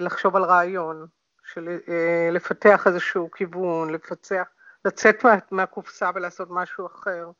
לחשוב 0.00 0.36
על 0.36 0.44
רעיון, 0.44 1.06
של 1.44 1.78
לפתח 2.32 2.86
איזשהו 2.86 3.30
כיוון, 3.30 3.90
לפצח, 3.90 4.48
לצאת 4.84 5.24
מה, 5.24 5.34
מהקופסה 5.50 6.10
ולעשות 6.14 6.48
משהו 6.50 6.86
אחר. 6.86 7.30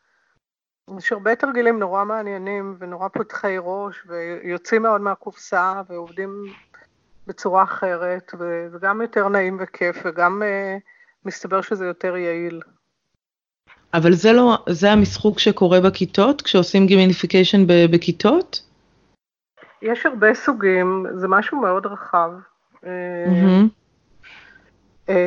יש 0.98 1.12
הרבה 1.12 1.34
תרגילים 1.34 1.78
נורא 1.78 2.04
מעניינים 2.04 2.76
ונורא 2.78 3.08
פותחי 3.08 3.56
ראש 3.58 3.96
ויוצאים 4.06 4.82
מאוד 4.82 5.00
מהקופסה 5.00 5.82
ועובדים 5.88 6.44
בצורה 7.26 7.62
אחרת 7.62 8.32
וגם 8.72 9.00
יותר 9.00 9.28
נעים 9.28 9.56
וכיף 9.60 9.96
וגם 10.04 10.42
מסתבר 11.24 11.60
שזה 11.60 11.86
יותר 11.86 12.16
יעיל. 12.16 12.60
אבל 13.94 14.12
זה 14.12 14.32
לא, 14.32 14.58
זה 14.68 14.92
המשחוק 14.92 15.38
שקורה 15.38 15.80
בכיתות, 15.80 16.42
כשעושים 16.42 16.86
gamification 16.86 17.66
בכיתות? 17.66 18.62
יש 19.82 20.06
הרבה 20.06 20.34
סוגים, 20.34 21.06
זה 21.14 21.28
משהו 21.28 21.60
מאוד 21.60 21.86
רחב. 21.86 22.30
Mm-hmm. 22.74 23.83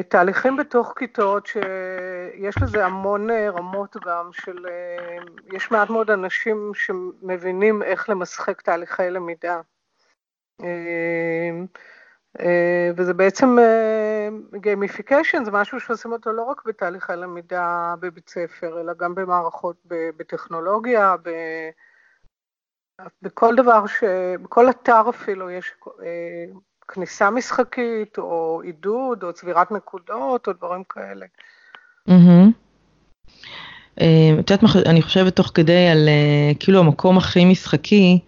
תהליכים 0.10 0.58
בתוך 0.58 0.94
כיתות 0.98 1.48
שיש 1.48 2.56
לזה 2.62 2.86
המון 2.86 3.30
אה, 3.30 3.50
רמות 3.50 3.96
גם 4.06 4.30
של, 4.32 4.66
אה, 4.70 5.18
יש 5.54 5.72
מעט 5.72 5.90
מאוד 5.90 6.12
אנשים 6.12 6.72
שמבינים 6.74 7.84
איך 7.84 8.10
למשחק 8.10 8.62
תהליכי 8.62 9.10
למידה. 9.10 9.62
וזה 12.96 13.14
בעצם 13.14 13.58
gamification, 14.56 15.44
זה 15.44 15.52
משהו 15.52 15.80
שעושים 15.80 16.12
אותו 16.12 16.32
לא 16.32 16.44
רק 16.44 16.66
בתהליכי 16.66 17.14
למידה 17.16 17.96
בבית 18.00 18.30
ספר, 18.30 18.82
אלא 18.82 18.94
גם 18.94 19.16
במערכות 19.16 19.78
בטכנולוגיה, 19.88 21.16
בכל 23.22 23.56
דבר, 23.56 23.88
ש... 23.88 24.04
בכל 24.42 24.70
אתר 24.70 25.10
אפילו 25.10 25.50
יש 25.50 25.74
אה, 26.04 26.46
כניסה 26.88 27.30
משחקית, 27.30 28.18
או 28.18 28.62
עידוד, 28.64 29.24
או 29.24 29.34
צבירת 29.34 29.72
נקודות, 29.72 30.48
או 30.48 30.54
דברים 30.54 30.84
כאלה. 30.90 31.26
את 34.40 34.52
יודעת 34.52 34.64
מה, 34.64 34.70
אני 34.86 35.02
חושבת 35.02 35.36
תוך 35.36 35.52
כדי 35.54 35.88
על 35.88 36.08
אה, 36.08 36.52
כאילו 36.60 36.80
המקום 36.80 37.18
הכי 37.18 37.46
משחקי, 37.46 38.20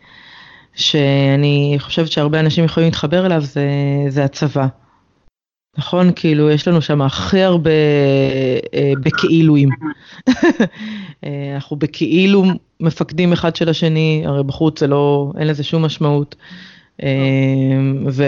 שאני 0.73 1.75
חושבת 1.79 2.11
שהרבה 2.11 2.39
אנשים 2.39 2.65
יכולים 2.65 2.87
להתחבר 2.87 3.25
אליו, 3.25 3.41
זה, 3.41 3.69
זה 4.09 4.23
הצבא. 4.23 4.67
נכון? 5.77 6.11
כאילו, 6.15 6.49
יש 6.49 6.67
לנו 6.67 6.81
שם 6.81 7.01
הכי 7.01 7.41
הרבה 7.41 7.69
אה, 8.73 8.91
בכאילואים. 9.03 9.69
אה, 11.23 11.55
אנחנו 11.55 11.75
בכאילו 11.75 12.43
מפקדים 12.79 13.33
אחד 13.33 13.55
של 13.55 13.69
השני, 13.69 14.23
הרי 14.25 14.43
בחוץ 14.43 14.79
זה 14.79 14.87
לא, 14.87 15.31
אין 15.37 15.47
לזה 15.47 15.63
שום 15.63 15.85
משמעות. 15.85 16.35
אה, 17.03 17.09
ו, 18.11 18.23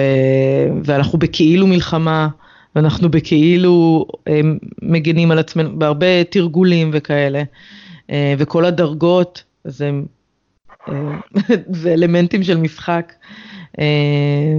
ואנחנו 0.84 1.20
בכאילו 1.20 1.68
מלחמה, 1.68 2.28
ואנחנו 2.76 3.12
בכאילו 3.12 4.06
אה, 4.28 4.42
מגנים 4.82 5.32
על 5.32 5.40
עצמנו, 5.40 5.80
בהרבה 5.80 6.24
תרגולים 6.24 6.90
וכאלה. 6.94 7.44
אה, 8.12 8.34
וכל 8.38 8.66
הדרגות, 8.66 9.44
זה, 9.64 9.92
זה 11.82 11.94
אלמנטים 11.94 12.44
של 12.44 12.58
משחק. 12.58 13.14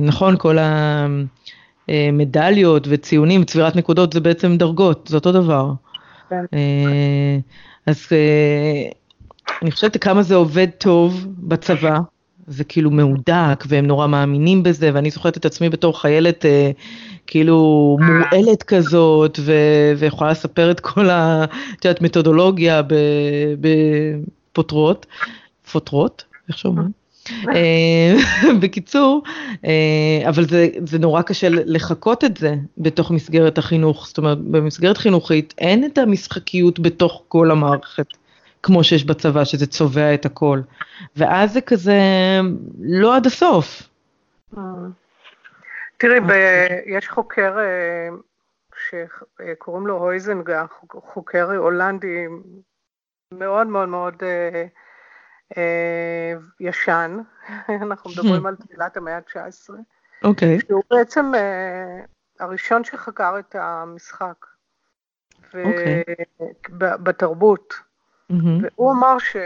נכון, 0.03 0.37
כל 0.38 0.59
ה... 0.59 1.07
אה, 1.90 2.11
מדליות 2.12 2.87
וציונים, 2.90 3.44
צבירת 3.44 3.77
נקודות 3.77 4.12
זה 4.12 4.20
בעצם 4.20 4.57
דרגות, 4.57 5.07
זה 5.09 5.16
אותו 5.16 5.33
דבר. 5.33 5.72
כן. 6.31 6.44
אז 7.87 8.09
אני 9.62 9.70
חושבת 9.70 9.96
כמה 9.96 10.22
זה 10.22 10.35
עובד 10.35 10.66
טוב 10.79 11.27
בצבא, 11.38 11.98
זה 12.46 12.64
כאילו 12.64 12.90
מהודק 12.90 13.64
והם 13.68 13.87
נורא 13.87 14.07
מאמינים 14.07 14.62
בזה, 14.62 14.90
ואני 14.94 15.11
זוכרת 15.11 15.37
את 15.37 15.44
עצמי 15.44 15.68
בתור 15.68 16.00
חיילת 16.00 16.44
כאילו 17.26 17.98
מורעלת 18.00 18.62
כזאת, 18.62 19.38
ו- 19.42 19.92
ויכולה 19.98 20.31
לספר 20.31 20.70
את 20.70 20.81
כל 20.81 21.11
ה... 21.11 21.44
את 21.78 21.85
יודעת, 21.85 22.02
מתודולוגיה 22.02 22.83
בפוטרות, 24.52 25.07
פוטרות, 25.72 26.24
איך 26.48 26.59
שאומרים? 26.59 27.02
אה, 27.31 28.14
בקיצור, 28.61 29.22
אה, 29.64 30.28
אבל 30.28 30.48
זה, 30.48 30.68
זה 30.87 30.98
נורא 30.98 31.22
קשה 31.22 31.48
לחקות 31.50 32.24
את 32.24 32.37
זה 32.37 32.55
בתוך 32.78 33.11
מסגרת 33.11 33.59
החינוך, 33.59 34.07
זאת 34.07 34.18
אומרת, 34.18 34.38
במסגרת 34.38 34.96
חינוכית 34.96 35.55
אין 35.59 35.85
את 35.85 35.98
המשחקיות 35.98 36.81
בתוך 36.81 37.22
כל 37.28 37.50
המערכת, 37.50 38.07
כמו 38.62 38.85
שיש 38.85 39.05
בצבא, 39.05 39.44
שזה 39.44 39.66
צובע 39.66 40.14
את 40.14 40.27
הכל, 40.27 40.61
ואז 41.16 41.53
זה 41.53 41.61
כזה 41.61 42.01
לא 42.81 43.16
עד 43.16 43.27
הסוף. 43.27 43.83
תראי, 45.96 46.18
יש 46.87 47.09
חוקר 47.09 47.57
שקוראים 48.88 49.87
לו 49.87 49.96
הויזנגה, 49.96 50.64
חוקר 50.88 51.57
הולנדי 51.57 52.27
מאוד 53.33 53.66
מאוד 53.66 53.88
מאוד 53.88 54.22
אה, 55.57 56.33
ישן, 56.61 57.18
אנחנו 57.83 58.11
מדברים 58.11 58.46
על 58.46 58.57
תחילת 58.57 58.96
המאה 58.96 59.16
ה-19. 59.16 59.70
אוקיי. 60.25 60.59
שהוא 60.61 60.83
בעצם 60.90 61.35
אה, 61.35 62.01
הראשון 62.40 62.85
שחקר 62.85 63.38
את 63.38 63.57
המשחק. 63.59 64.46
אוקיי. 65.55 66.03
בתרבות. 66.79 67.75
והוא 68.62 68.92
אמר 68.92 69.18
ש, 69.18 69.37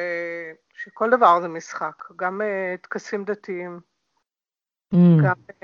שכל 0.75 1.11
דבר 1.11 1.41
זה 1.41 1.49
משחק, 1.49 2.03
גם 2.17 2.41
uh, 2.41 2.83
טקסים 2.83 3.25
דתיים, 3.25 3.81
mm. 4.95 4.97
גם 5.25 5.35
uh, 5.49 5.55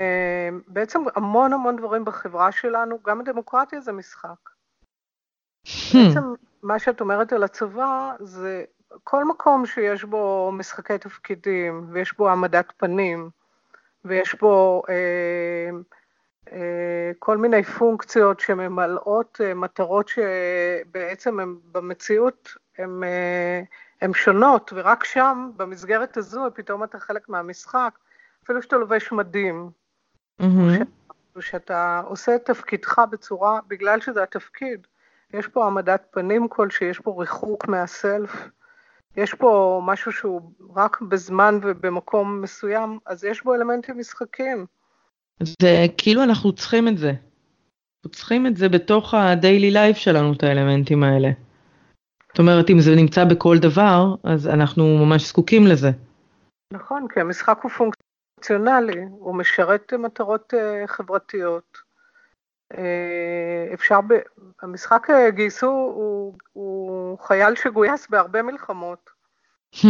בעצם 0.67 0.99
המון 1.15 1.53
המון 1.53 1.75
דברים 1.75 2.05
בחברה 2.05 2.51
שלנו, 2.51 2.99
גם 3.03 3.19
הדמוקרטיה 3.19 3.81
זה 3.81 3.91
משחק. 3.91 4.49
Hmm. 5.67 5.97
בעצם 5.97 6.33
מה 6.63 6.79
שאת 6.79 7.01
אומרת 7.01 7.33
על 7.33 7.43
הצבא 7.43 8.11
זה 8.19 8.63
כל 9.03 9.25
מקום 9.25 9.65
שיש 9.65 10.03
בו 10.03 10.51
משחקי 10.53 10.97
תפקידים, 10.97 11.87
ויש 11.91 12.17
בו 12.17 12.29
העמדת 12.29 12.73
פנים, 12.77 13.29
ויש 14.05 14.35
בו 14.35 14.83
אה, 14.89 14.93
אה, 14.93 15.79
כל 17.19 17.37
מיני 17.37 17.63
פונקציות 17.63 18.39
שממלאות 18.39 19.41
אה, 19.43 19.53
מטרות 19.53 20.07
שבעצם 20.07 21.39
הן 21.39 21.55
במציאות 21.71 22.49
הן 22.77 23.03
אה, 23.03 24.13
שונות, 24.13 24.73
ורק 24.75 25.03
שם, 25.03 25.51
במסגרת 25.57 26.17
הזו, 26.17 26.41
פתאום 26.53 26.83
אתה 26.83 26.99
חלק 26.99 27.29
מהמשחק, 27.29 27.97
אפילו 28.43 28.61
שאתה 28.61 28.77
לובש 28.77 29.11
מדים, 29.11 29.69
mm-hmm. 30.41 30.85
ושאתה 31.35 32.01
עושה 32.05 32.35
את 32.35 32.45
תפקידך 32.45 33.01
בצורה, 33.11 33.59
בגלל 33.67 33.99
שזה 33.99 34.23
התפקיד, 34.23 34.87
יש 35.33 35.47
פה 35.47 35.63
העמדת 35.63 36.05
פנים 36.11 36.47
כלשהי, 36.47 36.87
יש 36.87 36.99
פה 36.99 37.15
ריחוק 37.19 37.67
מהסלף. 37.67 38.49
יש 39.17 39.33
פה 39.33 39.81
משהו 39.85 40.11
שהוא 40.11 40.41
רק 40.75 41.01
בזמן 41.01 41.59
ובמקום 41.61 42.41
מסוים, 42.41 42.99
אז 43.05 43.23
יש 43.23 43.43
בו 43.43 43.55
אלמנטים 43.55 43.97
משחקים. 43.97 44.65
זה 45.39 45.85
כאילו 45.97 46.23
אנחנו 46.23 46.53
צריכים 46.53 46.87
את 46.87 46.97
זה. 46.97 47.09
אנחנו 47.09 48.09
צריכים 48.11 48.47
את 48.47 48.57
זה 48.57 48.69
בתוך 48.69 49.13
ה-daily 49.13 49.73
life 49.73 49.95
שלנו, 49.95 50.33
את 50.33 50.43
האלמנטים 50.43 51.03
האלה. 51.03 51.29
זאת 52.33 52.39
אומרת, 52.39 52.69
אם 52.69 52.79
זה 52.79 52.95
נמצא 52.95 53.25
בכל 53.25 53.57
דבר, 53.57 54.15
אז 54.23 54.47
אנחנו 54.47 55.05
ממש 55.05 55.27
זקוקים 55.27 55.67
לזה. 55.67 55.89
נכון, 56.73 57.07
כי 57.13 57.19
המשחק 57.19 57.59
הוא 57.61 57.71
פונקציונלי, 57.71 59.01
הוא 59.11 59.35
משרת 59.35 59.93
מטרות 59.93 60.53
uh, 60.53 60.87
חברתיות. 60.87 61.77
Uh, 62.73 62.77
אפשר, 63.73 64.01
ב... 64.01 64.13
המשחק 64.61 65.09
uh, 65.09 65.31
גייסו 65.31 65.67
הוא, 65.67 66.33
הוא 66.53 67.17
חייל 67.19 67.55
שגויס 67.55 68.07
בהרבה 68.09 68.41
מלחמות. 68.41 69.09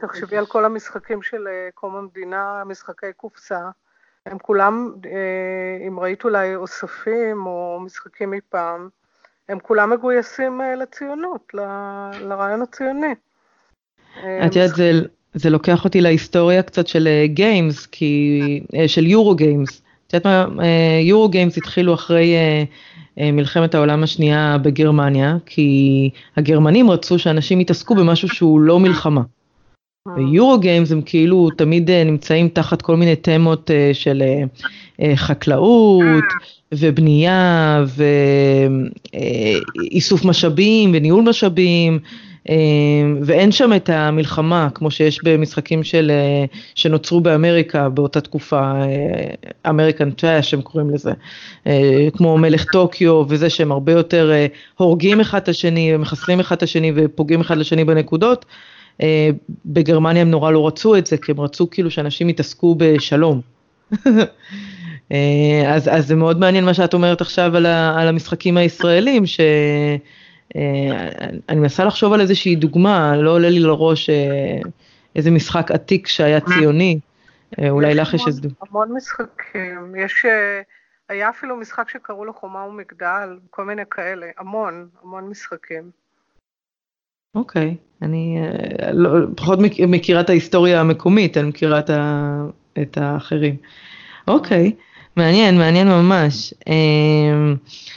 תחשבי 0.00 0.36
על 0.36 0.46
כל 0.46 0.64
המשחקים 0.64 1.22
של 1.22 1.46
קום 1.74 1.96
המדינה, 1.96 2.62
משחקי 2.66 3.12
קופסה. 3.16 3.70
הם 4.26 4.38
כולם, 4.42 4.92
אם 5.88 6.00
ראית 6.00 6.24
אולי 6.24 6.56
אוספים 6.56 7.46
או 7.46 7.80
משחקים 7.84 8.30
מפעם, 8.30 8.88
הם 9.48 9.58
כולם 9.62 9.90
מגויסים 9.90 10.60
לציונות, 10.82 11.54
ל... 11.54 11.60
לרעיון 12.20 12.62
הציוני. 12.62 13.14
את 14.46 14.56
יודעת, 14.56 14.76
זה, 14.76 14.92
זה 15.34 15.50
לוקח 15.50 15.84
אותי 15.84 16.00
להיסטוריה 16.00 16.62
קצת 16.62 16.86
של 16.86 17.08
games, 17.24 17.86
כי, 17.86 18.40
של 18.86 19.06
Eurogames. 19.06 19.82
את 20.06 20.14
יודעת 20.14 20.26
מה, 20.26 20.66
Eurogames 21.00 21.58
התחילו 21.58 21.94
אחרי 21.94 22.34
מלחמת 23.16 23.74
העולם 23.74 24.02
השנייה 24.02 24.58
בגרמניה, 24.62 25.36
כי 25.46 26.10
הגרמנים 26.36 26.90
רצו 26.90 27.18
שאנשים 27.18 27.60
יתעסקו 27.60 27.94
במשהו 27.94 28.28
שהוא 28.28 28.60
לא 28.60 28.80
מלחמה. 28.80 29.22
ו 30.16 30.58
Eurogames 30.58 30.92
הם 30.92 31.02
כאילו 31.02 31.50
תמיד 31.50 31.90
נמצאים 31.90 32.48
תחת 32.48 32.82
כל 32.82 32.96
מיני 32.96 33.16
תמות 33.16 33.70
של 33.92 34.22
חקלאות 35.14 36.24
ובנייה 36.72 37.84
ואיסוף 39.12 40.24
משאבים 40.24 40.90
וניהול 40.94 41.24
משאבים 41.24 41.98
ואין 43.22 43.52
שם 43.52 43.72
את 43.76 43.88
המלחמה 43.88 44.68
כמו 44.74 44.90
שיש 44.90 45.24
במשחקים 45.24 45.84
של, 45.84 46.10
אה, 46.10 46.44
שנוצרו 46.74 47.20
באמריקה 47.20 47.88
באותה 47.88 48.20
תקופה, 48.20 48.72
Ameritrash 49.68 50.54
הם 50.54 50.62
קוראים 50.62 50.90
לזה, 50.90 51.12
אה, 51.66 52.08
כמו 52.16 52.38
מלך 52.38 52.64
טוקיו 52.64 53.24
וזה 53.28 53.50
שהם 53.50 53.72
הרבה 53.72 53.92
יותר 53.92 54.30
אה, 54.32 54.46
הורגים 54.76 55.20
אחד 55.20 55.38
את 55.38 55.48
השני 55.48 55.94
ומחסלים 55.94 56.40
אחד 56.40 56.56
את 56.56 56.62
השני 56.62 56.92
ופוגעים 56.94 57.40
אחד 57.40 57.56
לשני 57.56 57.84
בנקודות. 57.84 58.44
בגרמניה 59.66 60.22
הם 60.22 60.30
נורא 60.30 60.50
לא 60.50 60.66
רצו 60.66 60.96
את 60.96 61.06
זה, 61.06 61.16
כי 61.16 61.32
הם 61.32 61.40
רצו 61.40 61.70
כאילו 61.70 61.90
שאנשים 61.90 62.28
יתעסקו 62.28 62.74
בשלום. 62.78 63.40
אז, 65.66 65.88
אז 65.90 66.06
זה 66.06 66.14
מאוד 66.14 66.38
מעניין 66.38 66.64
מה 66.64 66.74
שאת 66.74 66.94
אומרת 66.94 67.20
עכשיו 67.20 67.56
על, 67.56 67.66
ה, 67.66 68.00
על 68.00 68.08
המשחקים 68.08 68.56
הישראלים, 68.56 69.26
ש... 69.26 69.40
אה, 70.56 71.08
אני 71.48 71.60
מנסה 71.60 71.84
לחשוב 71.84 72.12
על 72.12 72.20
איזושהי 72.20 72.56
דוגמה, 72.56 73.16
לא 73.16 73.30
עולה 73.30 73.48
לי 73.48 73.60
לראש 73.60 74.10
אה, 74.10 74.60
איזה 75.16 75.30
משחק 75.30 75.70
עתיק 75.70 76.06
שהיה 76.06 76.40
ציוני, 76.40 77.00
אה, 77.58 77.70
אולי 77.70 77.94
לך 77.94 78.14
יש 78.14 78.22
איזה... 78.26 78.48
המון 78.60 78.92
משחקים, 78.96 79.94
יש, 79.98 80.26
היה 81.08 81.28
אפילו 81.28 81.56
משחק 81.56 81.88
שקראו 81.88 82.24
לו 82.24 82.34
חומה 82.34 82.64
ומגדל, 82.64 83.38
כל 83.50 83.64
מיני 83.64 83.82
כאלה, 83.90 84.26
המון, 84.38 84.88
המון 85.02 85.28
משחקים. 85.28 86.01
אוקיי, 87.34 87.76
אני 88.02 88.38
לא, 88.92 89.10
פחות 89.36 89.58
מכירה 89.88 90.20
את 90.20 90.30
ההיסטוריה 90.30 90.80
המקומית, 90.80 91.36
אני 91.36 91.48
מכירה 91.48 91.78
את, 91.78 91.90
ה, 91.90 92.44
את 92.82 92.98
האחרים. 92.98 93.56
אוקיי. 94.28 94.72
מעניין, 95.16 95.58
מעניין 95.58 95.88
ממש. 95.88 96.54
אמ, 96.68 97.56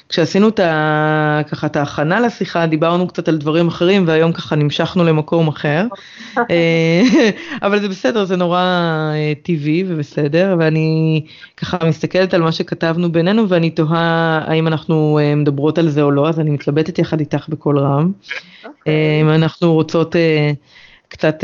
כשעשינו 0.10 0.48
את, 0.50 0.60
ה, 0.60 1.42
ככה, 1.48 1.68
את 1.68 1.76
ההכנה 1.76 2.20
לשיחה, 2.20 2.66
דיברנו 2.66 3.08
קצת 3.08 3.28
על 3.28 3.38
דברים 3.38 3.68
אחרים, 3.68 4.08
והיום 4.08 4.32
ככה 4.32 4.56
נמשכנו 4.56 5.04
למקום 5.04 5.48
אחר. 5.48 5.86
אה, 6.52 7.02
אבל 7.62 7.82
זה 7.82 7.88
בסדר, 7.88 8.26
זה 8.26 8.36
נורא 8.36 8.60
אה, 9.14 9.34
טבעי 9.44 9.84
ובסדר, 9.88 10.56
ואני 10.60 11.22
ככה 11.58 11.78
מסתכלת 11.88 12.34
על 12.34 12.42
מה 12.42 12.52
שכתבנו 12.52 13.12
בינינו, 13.12 13.50
ואני 13.50 13.70
תוהה 13.70 14.42
האם 14.48 14.68
אנחנו 14.68 15.20
אה, 15.22 15.36
מדברות 15.36 15.78
על 15.78 15.90
זה 15.90 16.02
או 16.02 16.12
לא, 16.12 16.30
אז 16.30 16.40
אני 16.40 16.50
מתלבטת 16.50 17.00
יחד 17.00 17.20
איתך 17.20 17.50
בקול 17.50 17.80
רם. 17.80 18.12
Okay. 18.12 18.68
אוקיי. 18.68 19.22
אמ, 19.22 19.30
אנחנו 19.30 19.74
רוצות 19.74 20.16
קצת 21.08 21.44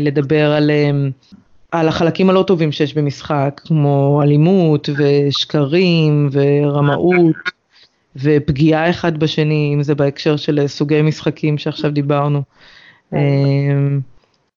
לדבר 0.00 0.52
על... 0.52 0.70
על 1.72 1.88
החלקים 1.88 2.30
הלא 2.30 2.44
טובים 2.46 2.72
שיש 2.72 2.94
במשחק, 2.94 3.60
כמו 3.66 4.20
אלימות 4.22 4.88
ושקרים 4.88 6.28
ורמאות 6.32 7.36
ופגיעה 8.16 8.90
אחד 8.90 9.18
בשני, 9.18 9.72
אם 9.74 9.82
זה 9.82 9.94
בהקשר 9.94 10.36
של 10.36 10.66
סוגי 10.66 11.02
משחקים 11.02 11.58
שעכשיו 11.58 11.90
דיברנו. 11.90 12.42
אמ, 13.12 14.00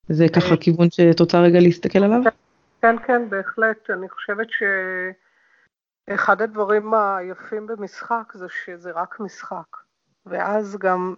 זה 0.10 0.26
ככה 0.36 0.58
כיוון 0.58 0.92
שאת 0.92 1.20
רוצה 1.20 1.40
רגע 1.42 1.60
להסתכל 1.60 2.04
עליו? 2.04 2.22
כן, 2.82 2.96
כן, 3.08 3.30
בהחלט. 3.30 3.90
אני 3.90 4.10
חושבת 4.10 4.48
שאחד 6.10 6.42
הדברים 6.42 6.94
היפים 6.94 7.68
במשחק 7.68 8.34
זה 8.34 8.46
שזה 8.66 8.92
רק 8.92 9.20
משחק, 9.20 9.78
ואז 10.26 10.78
גם 10.80 11.14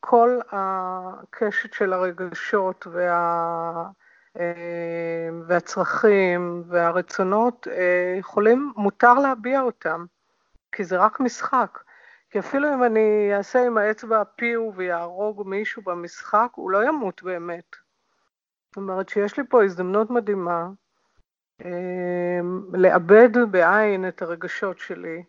כל 0.00 0.38
הקשת 0.52 1.72
של 1.72 1.92
הרגשות 1.92 2.86
וה... 2.92 3.90
אה, 4.36 5.28
והצרכים 5.46 6.62
והרצונות 6.66 7.68
אה, 7.70 8.16
יכולים, 8.18 8.72
מותר 8.76 9.14
להביע 9.14 9.60
אותם, 9.60 10.04
כי 10.72 10.84
זה 10.84 10.96
רק 10.98 11.20
משחק. 11.20 11.78
כי 12.30 12.38
אפילו 12.38 12.74
אם 12.74 12.84
אני 12.84 13.30
אעשה 13.36 13.66
עם 13.66 13.78
האצבע 13.78 14.22
פיו 14.36 14.70
ויהרוג 14.76 15.48
מישהו 15.48 15.82
במשחק, 15.82 16.48
הוא 16.54 16.70
לא 16.70 16.84
ימות 16.84 17.22
באמת. 17.22 17.76
זאת 18.68 18.76
אומרת 18.76 19.08
שיש 19.08 19.38
לי 19.38 19.44
פה 19.48 19.64
הזדמנות 19.64 20.10
מדהימה 20.10 20.68
אה, 21.64 22.40
לאבד 22.72 23.28
בעין 23.50 24.08
את 24.08 24.22
הרגשות 24.22 24.78
שלי, 24.78 25.22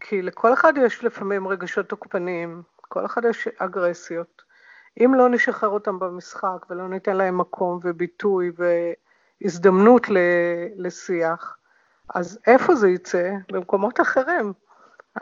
כי 0.00 0.22
לכל 0.22 0.52
אחד 0.52 0.72
יש 0.76 1.04
לפעמים 1.04 1.48
רגשות 1.48 1.88
תוקפניים, 1.88 2.62
כל 2.76 3.06
אחד 3.06 3.24
יש 3.24 3.48
אגרסיות. 3.58 4.43
אם 5.00 5.14
לא 5.14 5.28
נשחרר 5.28 5.68
אותם 5.68 5.98
במשחק 5.98 6.66
ולא 6.70 6.88
ניתן 6.88 7.16
להם 7.16 7.38
מקום 7.38 7.80
וביטוי 7.82 8.50
והזדמנות 9.40 10.06
לשיח, 10.76 11.56
אז 12.14 12.38
איפה 12.46 12.74
זה 12.74 12.88
יצא? 12.88 13.32
במקומות 13.52 14.00
אחרים. 14.00 14.52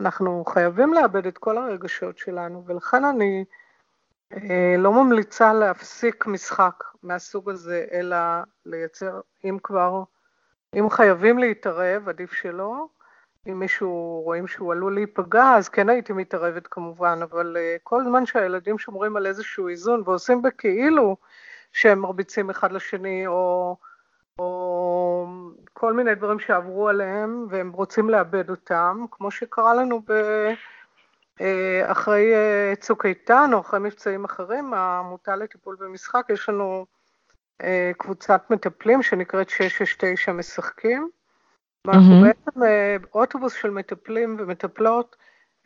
אנחנו 0.01 0.45
חייבים 0.45 0.95
לאבד 0.95 1.27
את 1.27 1.39
כל 1.39 1.59
הרגשות 1.59 2.19
שלנו, 2.19 2.65
ולכן 2.67 3.05
אני 3.05 3.45
אה, 4.33 4.75
לא 4.79 4.93
ממליצה 4.93 5.53
להפסיק 5.53 6.27
משחק 6.27 6.85
מהסוג 7.03 7.51
הזה, 7.51 7.85
אלא 7.93 8.17
לייצר, 8.67 9.21
אם 9.45 9.59
כבר, 9.63 10.03
אם 10.75 10.91
חייבים 10.91 11.39
להתערב, 11.39 12.09
עדיף 12.09 12.33
שלא, 12.33 12.87
אם 13.47 13.59
מישהו 13.59 14.21
רואים 14.25 14.47
שהוא 14.47 14.73
עלול 14.73 14.95
להיפגע, 14.95 15.55
אז 15.57 15.69
כן 15.69 15.89
הייתי 15.89 16.13
מתערבת 16.13 16.67
כמובן, 16.67 17.19
אבל 17.23 17.57
uh, 17.57 17.81
כל 17.83 18.05
זמן 18.05 18.27
שהילדים 18.27 18.79
שומרים 18.79 19.17
על 19.17 19.27
איזשהו 19.27 19.69
איזון 19.69 20.03
ועושים 20.05 20.43
בכאילו 20.43 21.17
שהם 21.73 21.99
מרביצים 21.99 22.51
אחד 22.51 22.73
לשני, 22.73 23.27
או, 23.27 23.77
או 24.39 25.27
כל 25.73 25.93
מיני 25.93 26.15
דברים 26.15 26.39
שעברו 26.39 26.89
עליהם 26.89 27.47
והם 27.51 27.73
רוצים 27.73 28.11
לאבד 28.11 28.51
אותם, 28.51 29.05
כמו 29.11 29.31
שקרה 29.31 29.75
לנו 29.75 30.01
ב... 30.01 30.13
uh, 31.39 31.43
אחרי 31.85 32.33
uh, 32.33 32.77
צוק 32.81 33.07
איתן 33.07 33.51
או 33.53 33.61
אחרי 33.61 33.81
מבצעים 33.81 34.25
אחרים, 34.25 34.75
העמותה 34.75 35.37
לטיפול 35.37 35.77
במשחק, 35.81 36.27
יש 36.31 36.49
לנו 36.49 36.87
קבוצת 37.99 38.51
מטפלים 38.51 39.03
שנקראת 39.03 39.51
669 39.51 40.33
משחקים. 40.33 41.11
Mm-hmm. 41.89 42.25
בעצם 42.25 42.63
אה, 42.63 42.97
אוטובוס 43.15 43.53
של 43.55 43.71
מטפלים 43.71 44.37
ומטפלות 44.39 45.17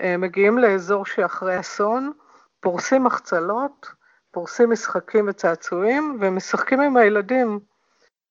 אה, 0.01 0.17
מגיעים 0.17 0.59
לאזור 0.59 1.07
שאחרי 1.07 1.61
אסון, 1.61 2.13
פורסים 2.61 3.05
מחצלות, 3.05 3.87
פורסים 4.31 4.71
משחקים 4.71 5.29
וצעצועים 5.29 6.19
ומשחקים 6.21 6.81
עם 6.81 6.97
הילדים. 6.97 7.59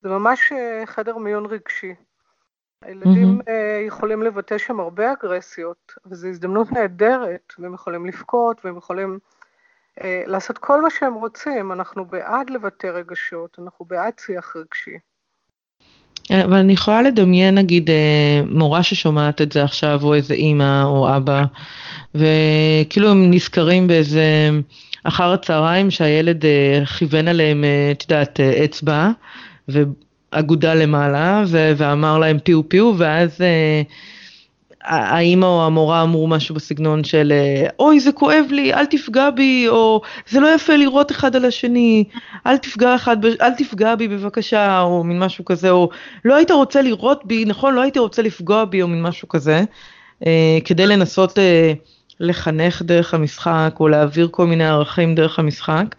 זה 0.01 0.09
ממש 0.09 0.51
אה, 0.51 0.83
חדר 0.85 1.17
מיון 1.17 1.45
רגשי. 1.45 1.95
הילדים 2.81 3.39
mm-hmm. 3.39 3.51
יכולים 3.87 4.23
לבטא 4.23 4.57
שם 4.57 4.79
הרבה 4.79 5.11
אגרסיות, 5.11 5.93
וזו 6.05 6.27
הזדמנות 6.27 6.71
נהדרת, 6.71 7.53
והם 7.59 7.73
יכולים 7.73 8.05
לבכות, 8.05 8.65
והם 8.65 8.77
יכולים 8.77 9.19
לעשות 10.03 10.57
כל 10.57 10.81
מה 10.81 10.89
שהם 10.89 11.13
רוצים. 11.13 11.71
אנחנו 11.71 12.05
בעד 12.05 12.49
לבטא 12.49 12.87
רגשות, 12.87 13.59
אנחנו 13.59 13.85
בעד 13.85 14.19
שיח 14.19 14.55
רגשי. 14.55 14.97
אבל 16.31 16.57
אני 16.57 16.73
יכולה 16.73 17.01
לדמיין 17.01 17.55
נגיד 17.55 17.89
אה, 17.89 18.41
מורה 18.49 18.83
ששומעת 18.83 19.41
את 19.41 19.51
זה 19.51 19.63
עכשיו, 19.63 19.99
או 20.03 20.13
איזה 20.13 20.33
אימא 20.33 20.83
או 20.83 21.15
אבא, 21.17 21.43
וכאילו 22.15 23.11
הם 23.11 23.31
נזכרים 23.31 23.87
באיזה 23.87 24.49
אחר 25.03 25.33
הצהריים 25.33 25.91
שהילד 25.91 26.45
אה, 26.45 26.85
כיוון 26.85 27.27
עליהם, 27.27 27.63
אה, 27.63 27.91
את 27.91 28.03
יודעת, 28.03 28.39
אצבע, 28.39 29.09
ואגודה 29.67 30.73
למעלה, 30.73 31.43
ואמר 31.49 32.17
להם 32.17 32.39
פיו 32.39 32.69
פיו, 32.69 32.93
ואז 32.97 33.41
האימא 34.85 35.45
או 35.45 35.65
המורה 35.65 36.03
אמרו 36.03 36.27
משהו 36.27 36.55
בסגנון 36.55 37.03
של 37.03 37.33
אוי 37.79 37.99
זה 37.99 38.11
כואב 38.11 38.45
לי 38.51 38.73
אל 38.73 38.85
תפגע 38.85 39.29
בי 39.29 39.65
או 39.67 40.01
זה 40.29 40.39
לא 40.39 40.55
יפה 40.55 40.75
לראות 40.75 41.11
אחד 41.11 41.35
על 41.35 41.45
השני 41.45 42.03
אל 42.47 42.57
תפגע 42.57 42.95
אחד 42.95 43.25
אל 43.25 43.53
תפגע 43.57 43.95
בי 43.95 44.07
בבקשה 44.07 44.81
או 44.81 45.03
מין 45.03 45.19
משהו 45.19 45.45
כזה 45.45 45.69
או 45.69 45.89
לא 46.25 46.35
היית 46.35 46.51
רוצה 46.51 46.81
לראות 46.81 47.25
בי 47.25 47.45
נכון 47.45 47.73
לא 47.73 47.81
הייתי 47.81 47.99
רוצה 47.99 48.21
לפגוע 48.21 48.65
בי 48.65 48.81
או 48.81 48.87
מין 48.87 49.01
משהו 49.01 49.27
כזה 49.27 49.63
אה, 50.25 50.57
כדי 50.65 50.87
לנסות 50.87 51.39
אה, 51.39 51.73
לחנך 52.19 52.81
דרך 52.81 53.13
המשחק 53.13 53.75
או 53.79 53.87
להעביר 53.87 54.27
כל 54.31 54.45
מיני 54.47 54.67
ערכים 54.67 55.15
דרך 55.15 55.39
המשחק. 55.39 55.95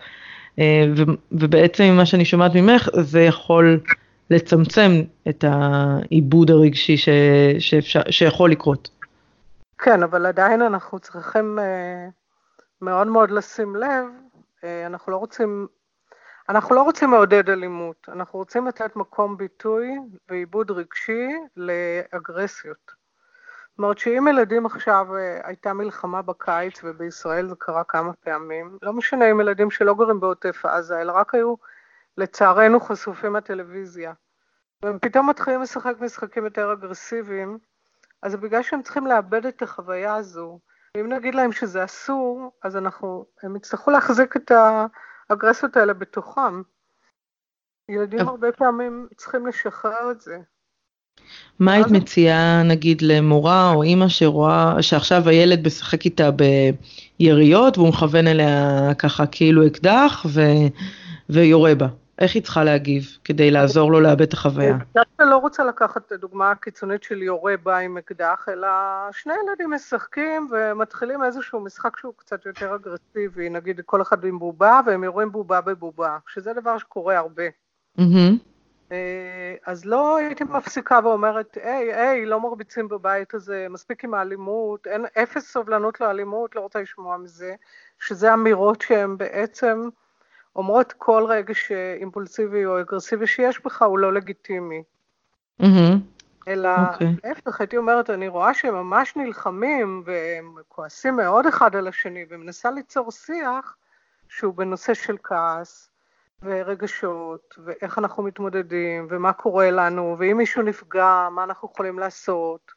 אה, 0.58 0.84
ובעצם 1.32 1.84
ממה 1.84 2.06
שאני 2.06 2.24
שומעת 2.24 2.54
ממך 2.54 2.88
זה 2.92 3.22
יכול 3.22 3.80
לצמצם 4.30 4.90
את 5.28 5.44
העיבוד 5.48 6.50
הרגשי 6.50 6.96
ש, 6.96 7.08
שאפשר, 7.58 8.00
שיכול 8.10 8.50
לקרות. 8.50 8.88
כן, 9.78 10.02
אבל 10.02 10.26
עדיין 10.26 10.62
אנחנו 10.62 10.98
צריכים 10.98 11.58
אה, 11.58 12.08
מאוד 12.82 13.06
מאוד 13.06 13.30
לשים 13.30 13.76
לב, 13.76 14.04
אה, 14.64 14.86
אנחנו 14.86 15.12
לא 15.12 15.16
רוצים, 15.16 15.66
אנחנו 16.48 16.74
לא 16.74 16.82
רוצים 16.82 17.10
לעודד 17.10 17.50
אלימות, 17.50 18.08
אנחנו 18.12 18.38
רוצים 18.38 18.66
לתת 18.66 18.96
מקום 18.96 19.36
ביטוי 19.36 19.88
ועיבוד 20.28 20.70
רגשי 20.70 21.28
לאגרסיות. 21.56 23.06
זאת 23.70 23.78
אומרת 23.78 23.98
שאם 23.98 24.28
ילדים 24.28 24.66
עכשיו, 24.66 25.06
הייתה 25.42 25.72
מלחמה 25.72 26.22
בקיץ 26.22 26.80
ובישראל 26.84 27.48
זה 27.48 27.54
קרה 27.58 27.84
כמה 27.84 28.12
פעמים, 28.12 28.78
לא 28.82 28.92
משנה 28.92 29.30
אם 29.30 29.40
ילדים 29.40 29.70
שלא 29.70 29.94
גרים 29.94 30.20
בעוטף 30.20 30.64
עזה, 30.66 31.00
אלא 31.00 31.12
רק 31.12 31.34
היו 31.34 31.54
לצערנו 32.18 32.80
חשופים 32.80 33.36
לטלוויזיה. 33.36 34.12
והם 34.82 34.98
פתאום 34.98 35.30
מתחילים 35.30 35.62
לשחק 35.62 35.94
משחקים 36.00 36.44
יותר 36.44 36.72
אגרסיביים, 36.72 37.58
אז 38.22 38.32
זה 38.32 38.38
בגלל 38.38 38.62
שהם 38.62 38.82
צריכים 38.82 39.06
לאבד 39.06 39.46
את 39.46 39.62
החוויה 39.62 40.14
הזו. 40.14 40.58
ואם 40.96 41.12
נגיד 41.12 41.34
להם 41.34 41.52
שזה 41.52 41.84
אסור, 41.84 42.50
אז 42.62 42.76
אנחנו, 42.76 43.24
הם 43.42 43.56
יצטרכו 43.56 43.90
להחזיק 43.90 44.36
את 44.36 44.52
האגרסיות 45.30 45.76
האלה 45.76 45.94
בתוכם. 45.94 46.62
ילדים 47.88 48.28
הרבה 48.28 48.52
פעמים 48.52 49.08
צריכים 49.16 49.46
לשחרר 49.46 50.10
את 50.10 50.20
זה. 50.20 50.38
מה 51.58 51.72
היית 51.72 51.86
מציעה 51.86 52.62
נגיד 52.62 53.02
למורה 53.02 53.70
או 53.70 53.82
אימא 53.82 54.08
שרואה, 54.08 54.82
שעכשיו 54.82 55.28
הילד 55.28 55.66
משחק 55.66 56.04
איתה 56.04 56.30
ביריות 57.20 57.78
והוא 57.78 57.88
מכוון 57.88 58.26
אליה 58.26 58.94
ככה 58.98 59.26
כאילו 59.26 59.66
אקדח 59.66 60.26
ו... 60.28 60.40
ויורה 61.30 61.74
בה? 61.74 61.86
איך 62.18 62.34
היא 62.34 62.42
צריכה 62.42 62.64
להגיב 62.64 63.18
כדי 63.24 63.50
לעזור 63.50 63.92
לו 63.92 64.00
לאבד 64.00 64.22
את 64.22 64.32
החוויה? 64.32 64.76
אני 64.96 65.30
לא 65.30 65.36
רוצה 65.36 65.64
לקחת 65.64 66.06
את 66.06 66.12
הדוגמה 66.12 66.50
הקיצונית 66.50 67.02
של 67.02 67.22
יורה 67.22 67.54
בה 67.62 67.78
עם 67.78 67.98
אקדח, 67.98 68.48
אלא 68.52 68.68
שני 69.12 69.32
ילדים 69.46 69.70
משחקים 69.70 70.48
ומתחילים 70.50 71.24
איזשהו 71.24 71.60
משחק 71.60 71.96
שהוא 71.96 72.14
קצת 72.16 72.46
יותר 72.46 72.74
אגרסיבי, 72.74 73.48
נגיד 73.48 73.80
כל 73.86 74.02
אחד 74.02 74.24
עם 74.24 74.38
בובה 74.38 74.80
והם 74.86 75.04
יורים 75.04 75.32
בובה 75.32 75.60
בבובה, 75.60 76.18
שזה 76.28 76.52
דבר 76.52 76.78
שקורה 76.78 77.18
הרבה. 77.18 77.44
אז 79.66 79.84
לא 79.84 80.16
הייתי 80.16 80.44
מפסיקה 80.44 81.00
ואומרת, 81.04 81.58
היי, 81.62 81.94
היי, 81.94 82.26
לא 82.26 82.40
מרביצים 82.40 82.88
בבית 82.88 83.34
הזה, 83.34 83.66
מספיק 83.70 84.04
עם 84.04 84.14
האלימות, 84.14 84.86
אין 84.86 85.06
אפס 85.22 85.52
סובלנות 85.52 86.00
לאלימות, 86.00 86.56
לא 86.56 86.60
רוצה 86.60 86.80
לשמוע 86.80 87.16
מזה, 87.16 87.54
שזה 87.98 88.34
אמירות 88.34 88.82
שהן 88.82 89.16
בעצם... 89.16 89.88
אומרות 90.56 90.92
כל 90.98 91.24
רגש 91.28 91.72
אימפולסיבי 91.72 92.66
או 92.66 92.80
אגרסיבי 92.80 93.26
שיש 93.26 93.64
בך 93.64 93.82
הוא 93.82 93.98
לא 93.98 94.12
לגיטימי. 94.12 94.82
Mm-hmm. 95.62 95.66
אלא 96.48 96.76
okay. 96.76 96.92
אוקיי. 96.92 97.14
להפך, 97.24 97.60
הייתי 97.60 97.76
אומרת, 97.76 98.10
אני 98.10 98.28
רואה 98.28 98.54
שהם 98.54 98.74
ממש 98.74 99.16
נלחמים 99.16 100.02
והם 100.06 100.54
כועסים 100.68 101.16
מאוד 101.16 101.46
אחד 101.46 101.76
על 101.76 101.88
השני, 101.88 102.24
ומנסה 102.28 102.70
ליצור 102.70 103.12
שיח 103.12 103.76
שהוא 104.28 104.54
בנושא 104.54 104.94
של 104.94 105.16
כעס 105.22 105.90
ורגשות, 106.42 107.54
ואיך 107.64 107.98
אנחנו 107.98 108.22
מתמודדים, 108.22 109.06
ומה 109.10 109.32
קורה 109.32 109.70
לנו, 109.70 110.16
ואם 110.18 110.36
מישהו 110.36 110.62
נפגע, 110.62 111.28
מה 111.30 111.44
אנחנו 111.44 111.68
יכולים 111.72 111.98
לעשות, 111.98 112.72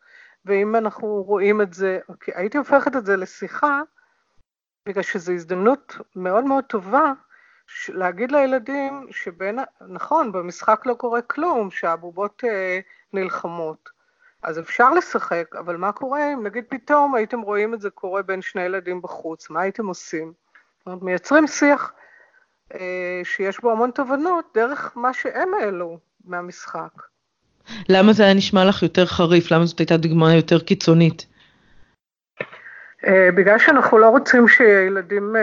ואם 0.45 0.75
אנחנו 0.75 1.07
רואים 1.07 1.61
את 1.61 1.73
זה, 1.73 1.99
okay, 2.01 2.09
אוקיי, 2.09 2.33
הייתי 2.37 2.57
הופכת 2.57 2.95
את 2.95 3.05
זה 3.05 3.17
לשיחה, 3.17 3.81
בגלל 4.85 5.03
שזו 5.03 5.33
הזדמנות 5.33 5.97
מאוד 6.15 6.43
מאוד 6.43 6.63
טובה 6.63 7.13
להגיד 7.89 8.31
לילדים 8.31 9.07
שבין, 9.11 9.59
נכון, 9.87 10.31
במשחק 10.31 10.85
לא 10.85 10.93
קורה 10.93 11.21
כלום, 11.21 11.71
שהבובות 11.71 12.43
אה, 12.47 12.79
נלחמות. 13.13 13.89
אז 14.43 14.59
אפשר 14.59 14.93
לשחק, 14.93 15.55
אבל 15.59 15.77
מה 15.77 15.91
קורה 15.91 16.33
אם 16.33 16.43
נגיד 16.43 16.63
פתאום 16.69 17.15
הייתם 17.15 17.41
רואים 17.41 17.73
את 17.73 17.81
זה 17.81 17.89
קורה 17.89 18.21
בין 18.21 18.41
שני 18.41 18.61
ילדים 18.61 19.01
בחוץ, 19.01 19.49
מה 19.49 19.61
הייתם 19.61 19.87
עושים? 19.87 20.33
מייצרים 20.87 21.47
שיח 21.47 21.93
אה, 22.73 23.21
שיש 23.23 23.59
בו 23.61 23.71
המון 23.71 23.91
תובנות 23.91 24.45
דרך 24.55 24.91
מה 24.95 25.13
שהם 25.13 25.49
העלו 25.53 25.97
מהמשחק. 26.25 26.91
למה 27.89 28.13
זה 28.13 28.23
היה 28.23 28.33
נשמע 28.33 28.65
לך 28.65 28.83
יותר 28.83 29.05
חריף? 29.05 29.51
למה 29.51 29.65
זאת 29.65 29.79
הייתה 29.79 29.97
דוגמה 29.97 30.35
יותר 30.35 30.59
קיצונית? 30.59 31.25
Uh, 33.05 33.09
בגלל 33.35 33.57
שאנחנו 33.57 33.97
לא 33.97 34.09
רוצים 34.09 34.47
שילדים 34.47 35.35
uh, 35.35 35.39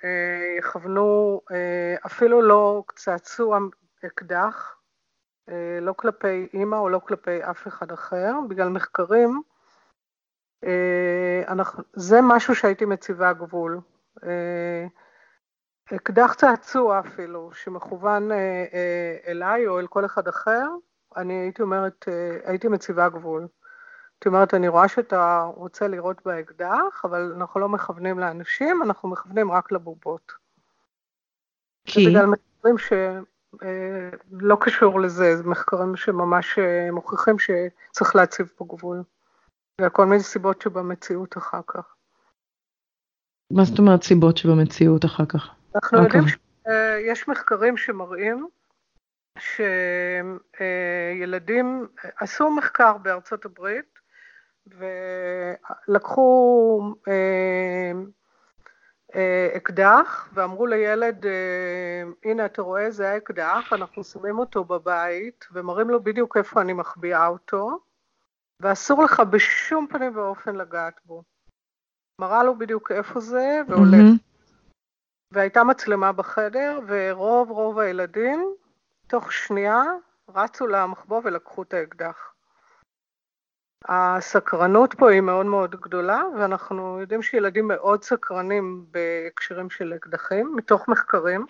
uh, 0.00 0.58
יכוונו 0.58 1.40
uh, 1.50 2.06
אפילו 2.06 2.42
לא 2.42 2.82
צעצוע 2.94 3.58
אקדח, 4.06 4.76
uh, 5.50 5.52
לא 5.80 5.92
כלפי 5.92 6.48
אימא 6.54 6.76
או 6.76 6.88
לא 6.88 6.98
כלפי 6.98 7.44
אף 7.50 7.68
אחד 7.68 7.92
אחר, 7.92 8.32
בגלל 8.48 8.68
מחקרים, 8.68 9.42
uh, 10.64 10.68
אנחנו, 11.48 11.82
זה 11.92 12.18
משהו 12.22 12.54
שהייתי 12.54 12.84
מציבה 12.84 13.32
גבול. 13.32 13.80
Uh, 14.20 14.22
אקדח 15.94 16.34
צעצוע 16.34 17.00
אפילו, 17.00 17.50
שמכוון 17.52 18.30
uh, 18.30 18.34
uh, 18.34 19.28
אליי 19.28 19.66
או 19.66 19.80
אל 19.80 19.86
כל 19.86 20.04
אחד 20.04 20.28
אחר, 20.28 20.66
אני 21.16 21.34
הייתי 21.34 21.62
אומרת, 21.62 22.04
uh, 22.08 22.48
הייתי 22.48 22.68
מציבה 22.68 23.08
גבול. 23.08 23.46
זאת 24.18 24.26
אומרת, 24.26 24.54
אני 24.54 24.68
רואה 24.68 24.88
שאתה 24.88 25.50
רוצה 25.54 25.88
לראות 25.88 26.16
באקדח, 26.24 27.04
אבל 27.04 27.32
אנחנו 27.36 27.60
לא 27.60 27.68
מכוונים 27.68 28.18
לאנשים, 28.18 28.82
אנחנו 28.82 29.08
מכוונים 29.08 29.52
רק 29.52 29.72
לבובות. 29.72 30.32
כי? 31.84 32.04
זה 32.04 32.10
בגלל 32.10 32.26
מחקרים 32.26 32.78
שלא 32.78 34.54
אה, 34.54 34.60
קשור 34.60 35.00
לזה, 35.00 35.36
זה 35.36 35.42
מחקרים 35.42 35.96
שממש 35.96 36.58
אה, 36.58 36.88
מוכיחים 36.92 37.36
שצריך 37.38 38.16
להציב 38.16 38.52
פה 38.56 38.64
גבול. 38.68 39.02
וכל 39.80 40.06
מיני 40.06 40.22
סיבות 40.22 40.62
שבמציאות 40.62 41.36
אחר 41.36 41.60
כך. 41.66 41.94
מה 43.52 43.64
זאת 43.64 43.78
אומרת 43.78 44.02
סיבות 44.02 44.36
שבמציאות 44.36 45.04
אחר 45.04 45.26
כך? 45.26 45.48
אנחנו 45.74 45.98
okay. 45.98 46.02
יודעים 46.02 46.22
אוקיי. 46.22 46.38
שיש 47.06 47.28
מחקרים 47.28 47.76
שמראים 47.76 48.48
שילדים, 51.18 51.86
עשו 52.16 52.50
מחקר 52.50 52.98
בארצות 52.98 53.44
הברית, 53.44 53.98
ולקחו 55.88 56.80
אה, 57.08 57.92
אה, 59.14 59.48
אקדח 59.56 60.28
ואמרו 60.32 60.66
לילד, 60.66 61.26
אה, 61.26 62.02
הנה 62.24 62.46
אתה 62.46 62.62
רואה 62.62 62.90
זה 62.90 63.10
האקדח, 63.10 63.72
אנחנו 63.72 64.04
שמים 64.04 64.38
אותו 64.38 64.64
בבית 64.64 65.44
ומראים 65.52 65.90
לו 65.90 66.02
בדיוק 66.02 66.36
איפה 66.36 66.60
אני 66.60 66.72
מחביאה 66.72 67.26
אותו, 67.26 67.78
ואסור 68.62 69.04
לך 69.04 69.20
בשום 69.20 69.86
פנים 69.90 70.16
ואופן 70.16 70.56
לגעת 70.56 71.00
בו. 71.04 71.22
מראה 72.20 72.44
לו 72.44 72.58
בדיוק 72.58 72.92
איפה 72.92 73.20
זה 73.20 73.60
והולך. 73.68 73.94
Mm-hmm. 73.94 74.28
והייתה 75.32 75.64
מצלמה 75.64 76.12
בחדר, 76.12 76.80
ורוב 76.86 77.50
רוב 77.50 77.78
הילדים, 77.78 78.54
תוך 79.06 79.32
שנייה, 79.32 79.82
רצו 80.28 80.66
למחבוא 80.66 81.20
ולקחו 81.24 81.62
את 81.62 81.74
האקדח. 81.74 82.32
הסקרנות 83.84 84.94
פה 84.94 85.10
היא 85.10 85.20
מאוד 85.20 85.46
מאוד 85.46 85.70
גדולה, 85.70 86.22
ואנחנו 86.38 86.98
יודעים 87.00 87.22
שילדים 87.22 87.68
מאוד 87.68 88.04
סקרנים 88.04 88.84
בהקשרים 88.90 89.70
של 89.70 89.92
אקדחים, 89.96 90.52
מתוך 90.56 90.88
מחקרים, 90.88 91.44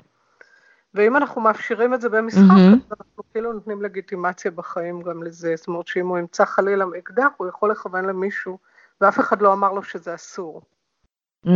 ואם 0.95 1.17
אנחנו 1.17 1.41
מאפשרים 1.41 1.95
את 1.95 2.01
זה 2.01 2.09
במשחק, 2.09 2.41
mm-hmm. 2.41 2.77
אז 2.91 2.97
אנחנו 3.01 3.23
כאילו 3.33 3.53
נותנים 3.53 3.83
לגיטימציה 3.83 4.51
בחיים 4.51 5.03
גם 5.03 5.23
לזה. 5.23 5.55
זאת 5.57 5.69
אומרת 5.69 5.87
שאם 5.87 6.07
הוא 6.07 6.19
ימצא 6.19 6.45
חלילה 6.45 6.85
אקדח, 6.99 7.29
הוא 7.37 7.49
יכול 7.49 7.71
לכוון 7.71 8.05
למישהו, 8.05 8.59
ואף 9.01 9.21
אחד 9.21 9.43
לא 9.43 9.53
אמר 9.53 9.73
לו 9.73 9.83
שזה 9.83 10.15
אסור. 10.15 10.63
Mm, 11.47 11.51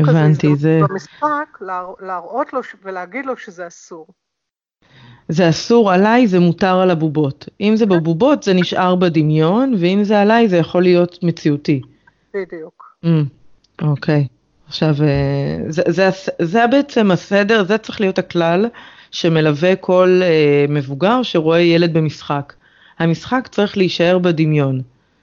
הבנתי, 0.00 0.56
זה... 0.56 0.80
במשחק, 0.88 1.58
להראות 2.00 2.52
לו 2.52 2.60
ולהגיד 2.82 3.26
לו 3.26 3.36
שזה 3.36 3.66
אסור. 3.66 4.06
זה 5.30 5.48
אסור 5.48 5.92
עליי, 5.92 6.26
זה 6.26 6.40
מותר 6.40 6.76
על 6.80 6.90
הבובות. 6.90 7.48
אם 7.60 7.76
זה 7.76 7.86
בבובות 7.86 8.42
זה 8.42 8.54
נשאר 8.54 8.94
בדמיון, 8.94 9.74
ואם 9.78 10.04
זה 10.04 10.20
עליי 10.20 10.48
זה 10.48 10.56
יכול 10.56 10.82
להיות 10.82 11.18
מציאותי. 11.22 11.80
בדיוק. 12.34 12.94
Mm, 13.04 13.08
אוקיי. 13.82 14.26
עכשיו, 14.68 14.94
אה, 15.02 15.58
זה, 15.68 15.82
זה, 15.86 16.10
זה 16.38 16.66
בעצם 16.66 17.10
הסדר, 17.10 17.64
זה 17.64 17.78
צריך 17.78 18.00
להיות 18.00 18.18
הכלל 18.18 18.66
שמלווה 19.10 19.76
כל 19.76 20.20
אה, 20.22 20.64
מבוגר 20.68 21.22
שרואה 21.22 21.60
ילד 21.60 21.92
במשחק. 21.92 22.52
המשחק 22.98 23.48
צריך 23.50 23.76
להישאר 23.76 24.18
בדמיון. 24.18 24.80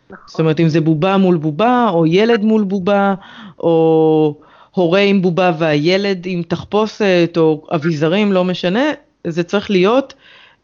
נכון. 0.09 0.25
זאת 0.27 0.39
אומרת, 0.39 0.59
אם 0.59 0.69
זה 0.69 0.81
בובה 0.81 1.17
מול 1.17 1.37
בובה, 1.37 1.89
או 1.89 2.05
ילד 2.05 2.41
מול 2.41 2.63
בובה, 2.63 3.13
או 3.59 4.35
הורה 4.71 4.99
עם 4.99 5.21
בובה 5.21 5.51
והילד 5.57 6.25
עם 6.25 6.43
תחפושת, 6.43 7.33
או 7.37 7.67
אביזרים, 7.75 8.31
לא 8.31 8.43
משנה, 8.43 8.91
זה 9.27 9.43
צריך 9.43 9.71
להיות 9.71 10.13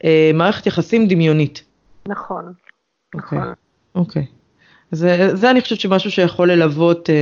אה, 0.03 0.31
מערכת 0.33 0.67
יחסים 0.67 1.07
דמיונית. 1.07 1.63
נכון, 2.07 2.53
אוקיי, 3.15 3.39
נכון. 3.39 3.53
אוקיי. 3.95 4.25
זה, 4.91 5.35
זה 5.35 5.51
אני 5.51 5.61
חושבת 5.61 5.79
שמשהו 5.79 6.11
שיכול 6.11 6.51
ללוות 6.51 7.09
אה, 7.09 7.15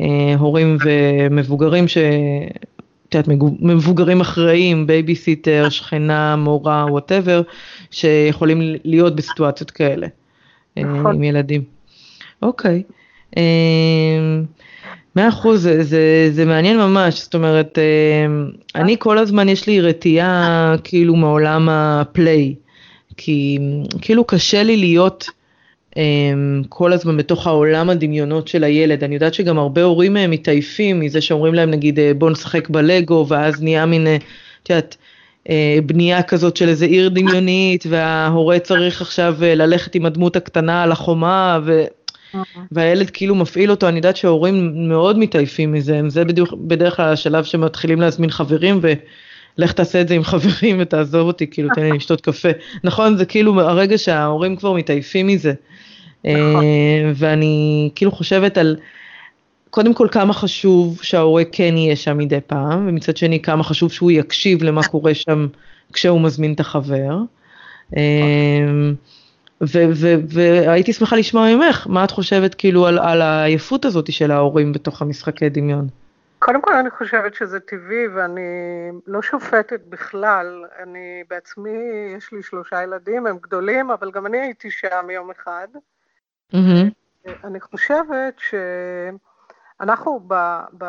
אה, 0.00 0.34
הורים 0.38 0.76
ומבוגרים 0.84 1.88
ש... 1.88 1.98
את 3.08 3.14
יודעת, 3.14 3.28
מבוגרים 3.60 4.20
אחראיים, 4.20 4.86
בייביסיטר, 4.86 5.68
שכנה, 5.68 6.36
מורה, 6.36 6.86
whatever, 6.88 7.42
שיכולים 7.90 8.60
להיות 8.84 9.16
בסיטואציות 9.16 9.70
כאלה 9.70 10.06
אה, 10.78 10.82
נכון. 10.82 11.14
עם 11.14 11.22
ילדים. 11.22 11.62
אוקיי. 12.42 12.82
אה, 13.36 13.42
מאה 15.16 15.28
אחוז, 15.28 15.62
זה, 15.62 15.82
זה, 15.82 16.28
זה 16.32 16.44
מעניין 16.44 16.76
ממש, 16.78 17.22
זאת 17.22 17.34
אומרת, 17.34 17.78
אה, 17.78 18.26
אני 18.74 18.96
כל 18.98 19.18
הזמן 19.18 19.48
יש 19.48 19.66
לי 19.66 19.80
רתיעה 19.80 20.74
כאילו 20.84 21.16
מעולם 21.16 21.68
הפליי, 21.68 22.54
כי 23.16 23.58
כאילו 24.00 24.24
קשה 24.24 24.62
לי 24.62 24.76
להיות 24.76 25.30
אמ, 25.96 26.62
כל 26.68 26.92
הזמן 26.92 27.16
בתוך 27.16 27.46
העולם 27.46 27.90
הדמיונות 27.90 28.48
של 28.48 28.64
הילד. 28.64 29.04
אני 29.04 29.14
יודעת 29.14 29.34
שגם 29.34 29.58
הרבה 29.58 29.82
הורים 29.82 30.16
אה, 30.16 30.26
מתעייפים 30.26 31.00
מזה 31.00 31.20
שאומרים 31.20 31.54
להם 31.54 31.70
נגיד 31.70 31.98
אה, 31.98 32.12
בוא 32.14 32.30
נשחק 32.30 32.68
בלגו 32.68 33.26
ואז 33.28 33.62
נהיה 33.62 33.86
מין, 33.86 34.06
אה, 34.06 34.16
את 34.62 34.70
יודעת, 34.70 34.96
בנייה 35.86 36.22
כזאת 36.22 36.56
של 36.56 36.68
איזה 36.68 36.86
עיר 36.86 37.08
דמיונית 37.08 37.84
וההורה 37.88 38.58
צריך 38.58 39.00
עכשיו 39.00 39.34
ללכת 39.40 39.94
עם 39.94 40.06
הדמות 40.06 40.36
הקטנה 40.36 40.82
על 40.82 40.92
החומה 40.92 41.58
ו... 41.64 41.84
והילד 42.72 43.10
כאילו 43.10 43.34
מפעיל 43.34 43.70
אותו, 43.70 43.88
אני 43.88 43.96
יודעת 43.96 44.16
שההורים 44.16 44.88
מאוד 44.88 45.18
מתעייפים 45.18 45.72
מזה, 45.72 46.00
זה 46.08 46.24
בדיוק 46.24 46.52
בדרך 46.52 46.96
כלל 46.96 47.12
השלב 47.12 47.44
שמתחילים 47.44 48.00
להזמין 48.00 48.30
חברים 48.30 48.80
ולך 48.82 49.72
תעשה 49.72 50.00
את 50.00 50.08
זה 50.08 50.14
עם 50.14 50.24
חברים 50.24 50.76
ותעזוב 50.80 51.26
אותי, 51.26 51.46
כאילו 51.46 51.68
תן 51.74 51.82
לי 51.82 51.92
לשתות 51.92 52.20
קפה. 52.20 52.48
נכון, 52.84 53.16
זה 53.16 53.24
כאילו 53.24 53.60
הרגע 53.60 53.98
שההורים 53.98 54.56
כבר 54.56 54.72
מתעייפים 54.72 55.26
מזה. 55.26 55.52
נכון. 56.24 56.64
אה, 56.64 57.12
ואני 57.14 57.90
כאילו 57.94 58.12
חושבת 58.12 58.58
על, 58.58 58.76
קודם 59.70 59.94
כל 59.94 60.08
כמה 60.10 60.32
חשוב 60.32 60.98
שההורה 61.02 61.44
כן 61.52 61.76
יהיה 61.76 61.96
שם 61.96 62.18
מדי 62.18 62.38
פעם, 62.46 62.88
ומצד 62.88 63.16
שני 63.16 63.42
כמה 63.42 63.64
חשוב 63.64 63.92
שהוא 63.92 64.10
יקשיב 64.10 64.62
למה 64.62 64.82
קורה 64.82 65.14
שם 65.14 65.46
כשהוא 65.92 66.20
מזמין 66.20 66.52
את 66.52 66.60
החבר. 66.60 67.18
אה, 67.96 68.02
והייתי 69.60 70.92
שמחה 70.92 71.16
לשמוע 71.16 71.54
ממך, 71.54 71.86
מה 71.86 72.04
את 72.04 72.10
חושבת 72.10 72.54
כאילו 72.54 72.86
על, 72.86 72.98
על 72.98 73.22
העייפות 73.22 73.84
הזאת 73.84 74.12
של 74.12 74.30
ההורים 74.30 74.72
בתוך 74.72 75.02
המשחקי 75.02 75.48
דמיון? 75.48 75.88
קודם 76.38 76.62
כל 76.62 76.74
אני 76.74 76.90
חושבת 76.90 77.34
שזה 77.34 77.60
טבעי 77.60 78.08
ואני 78.08 78.40
לא 79.06 79.22
שופטת 79.22 79.80
בכלל, 79.88 80.64
אני 80.82 81.22
בעצמי, 81.30 81.78
יש 82.16 82.32
לי 82.32 82.42
שלושה 82.42 82.82
ילדים, 82.82 83.26
הם 83.26 83.38
גדולים, 83.38 83.90
אבל 83.90 84.10
גם 84.10 84.26
אני 84.26 84.40
הייתי 84.40 84.70
שם 84.70 85.10
יום 85.10 85.30
אחד. 85.30 85.68
Mm-hmm. 86.52 87.26
אני 87.44 87.60
חושבת 87.60 88.40
שאנחנו 89.80 90.20
ב, 90.26 90.34
ב, 90.78 90.84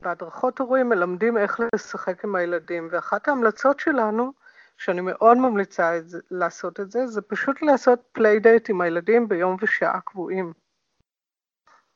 בהדרכות 0.00 0.58
הורים 0.58 0.88
מלמדים 0.88 1.38
איך 1.38 1.60
לשחק 1.74 2.24
עם 2.24 2.34
הילדים, 2.34 2.88
ואחת 2.90 3.28
ההמלצות 3.28 3.80
שלנו, 3.80 4.32
שאני 4.78 5.00
מאוד 5.00 5.38
ממליצה 5.38 5.98
את 5.98 6.08
זה, 6.08 6.18
לעשות 6.30 6.80
את 6.80 6.90
זה, 6.90 7.06
זה 7.06 7.22
פשוט 7.22 7.62
לעשות 7.62 8.00
playdate 8.12 8.70
עם 8.70 8.80
הילדים 8.80 9.28
ביום 9.28 9.56
ושעה 9.60 10.00
קבועים. 10.00 10.52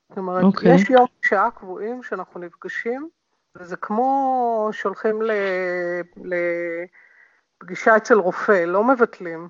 זאת 0.09 0.19
אומרת, 0.19 0.45
okay. 0.45 0.69
יש 0.69 0.91
יום 0.91 1.07
ושעה 1.23 1.51
קבועים 1.51 2.03
שאנחנו 2.03 2.41
נפגשים, 2.41 3.09
וזה 3.57 3.77
כמו 3.77 4.69
שהולכים 4.73 5.23
לפגישה 7.61 7.97
אצל 7.97 8.15
רופא, 8.15 8.65
לא 8.67 8.85
מבטלים. 8.85 9.49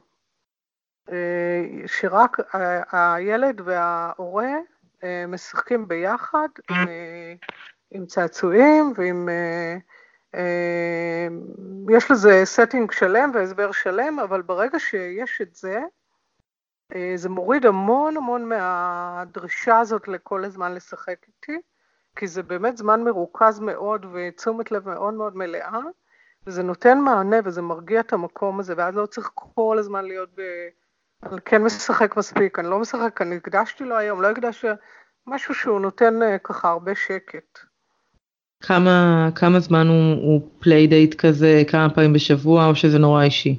אה, 1.12 1.64
שרק 1.86 2.36
הילד 2.92 3.60
וההורה 3.64 4.52
אה, 5.04 5.24
משחקים 5.28 5.88
ביחד 5.88 6.48
עם, 6.70 6.88
אה, 6.88 7.34
עם 7.90 8.06
צעצועים 8.06 8.92
ועם... 8.96 9.28
יש 11.90 12.10
לזה 12.10 12.42
setting 12.56 12.92
שלם 12.92 13.30
והסבר 13.34 13.72
שלם, 13.72 14.20
אבל 14.20 14.42
ברגע 14.42 14.78
שיש 14.78 15.40
את 15.40 15.54
זה, 15.54 15.80
זה 17.14 17.28
מוריד 17.28 17.66
המון 17.66 18.16
המון 18.16 18.48
מהדרישה 18.48 19.78
הזאת 19.78 20.08
לכל 20.08 20.44
הזמן 20.44 20.74
לשחק 20.74 21.16
איתי, 21.26 21.60
כי 22.16 22.26
זה 22.26 22.42
באמת 22.42 22.76
זמן 22.76 23.04
מרוכז 23.04 23.60
מאוד 23.60 24.06
ותשומת 24.12 24.70
לב 24.70 24.88
מאוד 24.88 25.14
מאוד 25.14 25.36
מלאה, 25.36 25.80
וזה 26.46 26.62
נותן 26.62 26.98
מענה 26.98 27.36
וזה 27.44 27.62
מרגיע 27.62 28.00
את 28.00 28.12
המקום 28.12 28.60
הזה, 28.60 28.74
ואז 28.76 28.94
לא 28.94 29.06
צריך 29.06 29.30
כל 29.34 29.76
הזמן 29.78 30.04
להיות 30.04 30.30
ב... 30.34 30.42
אני 31.22 31.40
כן 31.44 31.62
משחק 31.62 32.16
מספיק, 32.16 32.58
אני 32.58 32.70
לא 32.70 32.78
משחק, 32.78 33.22
אני 33.22 33.36
הקדשתי 33.36 33.84
לו 33.84 33.96
היום, 33.96 34.22
לא 34.22 34.30
הקדשתי, 34.30 34.66
משהו 35.26 35.54
שהוא 35.54 35.80
נותן 35.80 36.22
אה, 36.22 36.38
ככה 36.38 36.68
הרבה 36.68 36.94
שקט. 36.94 37.58
כמה, 38.60 39.28
כמה 39.34 39.60
זמן 39.60 39.86
הוא, 39.86 40.14
הוא 40.22 40.48
playdate 40.58 41.14
כזה, 41.14 41.62
כמה 41.70 41.90
פעמים 41.94 42.12
בשבוע, 42.12 42.66
או 42.66 42.74
שזה 42.74 42.98
נורא 42.98 43.22
אישי? 43.22 43.58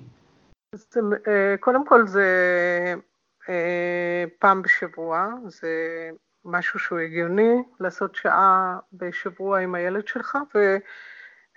זה, 0.75 0.99
אה, 1.27 1.55
קודם 1.59 1.85
כל 1.85 2.07
זה 2.07 2.25
אה, 3.49 4.23
פעם 4.39 4.61
בשבוע, 4.61 5.27
זה 5.47 5.69
משהו 6.45 6.79
שהוא 6.79 6.99
הגיוני, 6.99 7.63
לעשות 7.79 8.15
שעה 8.15 8.77
בשבוע 8.93 9.59
עם 9.59 9.75
הילד 9.75 10.07
שלך, 10.07 10.37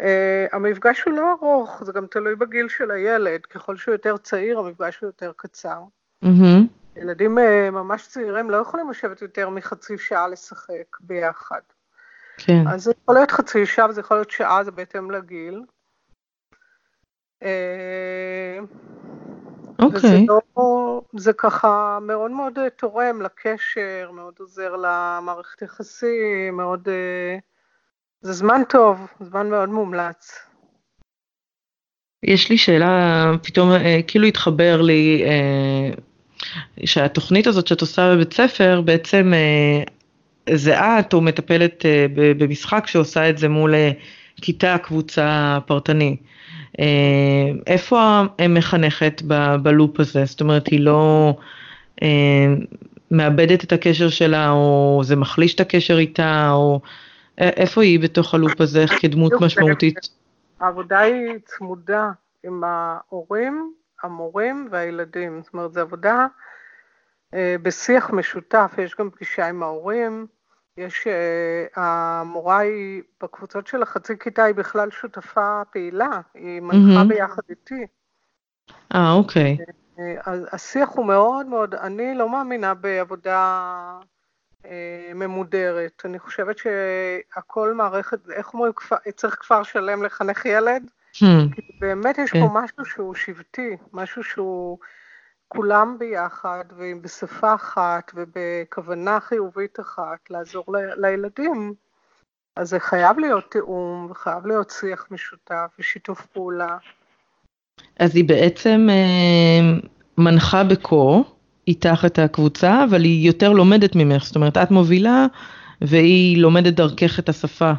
והמפגש 0.00 1.02
הוא 1.02 1.14
לא 1.14 1.32
ארוך, 1.32 1.84
זה 1.84 1.92
גם 1.92 2.06
תלוי 2.06 2.34
בגיל 2.36 2.68
של 2.68 2.90
הילד, 2.90 3.46
ככל 3.46 3.76
שהוא 3.76 3.92
יותר 3.92 4.16
צעיר 4.16 4.58
המפגש 4.58 5.00
הוא 5.00 5.06
יותר 5.06 5.32
קצר. 5.36 5.82
Mm-hmm. 6.24 6.82
ילדים 6.96 7.38
אה, 7.38 7.70
ממש 7.70 8.06
צעירים 8.08 8.50
לא 8.50 8.56
יכולים 8.56 8.90
לשבת 8.90 9.22
יותר 9.22 9.48
מחצי 9.48 9.98
שעה 9.98 10.28
לשחק 10.28 10.96
ביחד. 11.00 11.60
כן. 12.46 12.68
אז 12.68 12.82
זה 12.82 12.92
יכול 13.02 13.14
להיות 13.14 13.30
חצי 13.30 13.66
שעה 13.66 13.88
וזה 13.88 14.00
יכול 14.00 14.16
להיות 14.16 14.30
שעה, 14.30 14.64
זה 14.64 14.70
בהתאם 14.70 15.10
לגיל. 15.10 15.62
אה, 17.42 18.58
אוקיי. 19.78 19.98
וזה 19.98 20.18
לא, 20.56 21.02
זה 21.16 21.32
ככה 21.32 21.98
מאוד 22.02 22.30
מאוד 22.30 22.58
אה, 22.58 22.70
תורם 22.70 23.22
לקשר, 23.22 24.10
מאוד 24.12 24.34
עוזר 24.38 24.76
למערכת 24.76 25.62
יחסים, 25.62 26.56
מאוד... 26.56 26.88
זה 28.20 28.32
זמן 28.32 28.62
טוב, 28.68 29.06
זמן 29.20 29.50
מאוד 29.50 29.68
מומלץ. 29.68 30.38
יש 32.22 32.50
לי 32.50 32.58
שאלה, 32.58 33.24
פתאום 33.42 33.70
כאילו 34.06 34.26
התחבר 34.26 34.80
לי 34.82 35.24
שהתוכנית 36.84 37.46
הזאת 37.46 37.66
שאת 37.66 37.80
עושה 37.80 38.14
בבית 38.14 38.32
ספר 38.32 38.80
בעצם 38.80 39.32
אה, 39.34 39.82
זה 40.50 40.78
את 40.80 41.12
או 41.12 41.20
מטפלת 41.20 41.86
אה, 41.86 42.06
במשחק 42.38 42.86
שעושה 42.86 43.30
את 43.30 43.38
זה 43.38 43.48
מול 43.48 43.74
אה, 43.74 43.90
כיתה, 44.36 44.78
קבוצה 44.78 45.58
פרטני. 45.66 46.16
איפה 47.66 48.22
המחנכת 48.38 49.22
בלופ 49.62 50.00
הזה? 50.00 50.24
זאת 50.24 50.40
אומרת, 50.40 50.66
היא 50.66 50.80
לא 50.80 51.34
מאבדת 53.10 53.64
את 53.64 53.72
הקשר 53.72 54.08
שלה, 54.08 54.50
או 54.50 55.00
זה 55.04 55.16
מחליש 55.16 55.54
את 55.54 55.60
הקשר 55.60 55.98
איתה, 55.98 56.50
או 56.52 56.80
איפה 57.38 57.82
היא 57.82 58.00
בתוך 58.00 58.34
הלופ 58.34 58.60
הזה 58.60 58.84
כדמות 59.00 59.32
משמעותית? 59.40 60.08
העבודה 60.60 60.98
היא 60.98 61.38
צמודה 61.44 62.10
עם 62.44 62.62
ההורים 62.64 63.72
המורים 64.02 64.68
והילדים. 64.70 65.40
זאת 65.44 65.54
אומרת, 65.54 65.72
זו 65.72 65.80
עבודה 65.80 66.14
אה, 66.14 66.26
בשיח 67.62 68.10
משותף, 68.10 68.74
יש 68.78 68.96
גם 68.98 69.10
פגישה 69.10 69.48
עם 69.48 69.62
ההורים, 69.62 70.26
יש, 70.76 71.06
אה, 71.06 71.66
המורה 71.82 72.58
היא, 72.58 73.02
בקבוצות 73.22 73.66
של 73.66 73.82
החצי 73.82 74.18
כיתה 74.18 74.44
היא 74.44 74.54
בכלל 74.54 74.90
שותפה 74.90 75.62
פעילה, 75.70 76.20
היא 76.34 76.60
מנחה 76.60 77.02
mm-hmm. 77.02 77.08
ביחד 77.08 77.42
איתי. 77.50 77.86
אה, 78.94 79.12
אוקיי. 79.12 79.58
אה, 79.98 80.14
השיח 80.52 80.88
הוא 80.88 81.06
מאוד 81.06 81.46
מאוד, 81.46 81.74
אני 81.74 82.14
לא 82.14 82.28
מאמינה 82.28 82.74
בעבודה 82.74 83.98
ממודרת. 85.14 86.02
אני 86.04 86.18
חושבת 86.18 86.56
שהכל 86.58 87.74
מערכת, 87.74 88.30
איך 88.30 88.54
אומרים, 88.54 88.72
צריך 89.16 89.34
כפר 89.34 89.62
שלם 89.62 90.02
לחנך 90.02 90.44
ילד? 90.44 90.82
Hmm. 91.14 91.54
כי 91.54 91.62
באמת 91.80 92.18
יש 92.18 92.30
פה 92.30 92.38
כן. 92.38 92.46
משהו 92.52 92.84
שהוא 92.84 93.14
שבטי, 93.14 93.76
משהו 93.92 94.24
שהוא 94.24 94.78
כולם 95.56 95.96
ביחד, 95.98 96.64
ובשפה 96.76 97.54
אחת, 97.54 98.12
ובכוונה 98.14 99.20
חיובית 99.20 99.80
אחת, 99.80 100.30
לעזור 100.30 100.64
ל- 100.68 101.06
לילדים. 101.06 101.74
אז 102.56 102.68
זה 102.68 102.80
חייב 102.80 103.18
להיות 103.18 103.50
תיאום, 103.50 104.08
וחייב 104.10 104.46
להיות 104.46 104.70
שיח 104.70 105.06
משותף 105.10 105.74
ושיתוף 105.78 106.26
פעולה. 106.26 106.76
אז 107.98 108.16
היא 108.16 108.28
בעצם 108.28 108.86
אה, 108.90 109.78
מנחה 110.18 110.64
בקור, 110.64 111.24
איתך 111.68 112.04
את 112.06 112.18
הקבוצה, 112.18 112.84
אבל 112.84 113.02
היא 113.02 113.26
יותר 113.26 113.52
לומדת 113.52 113.96
ממך, 113.96 114.24
זאת 114.24 114.36
אומרת, 114.36 114.56
את 114.56 114.70
מובילה 114.70 115.26
והיא 115.80 116.42
לומדת 116.42 116.74
דרכך 116.74 117.18
את 117.18 117.28
השפה. 117.28 117.72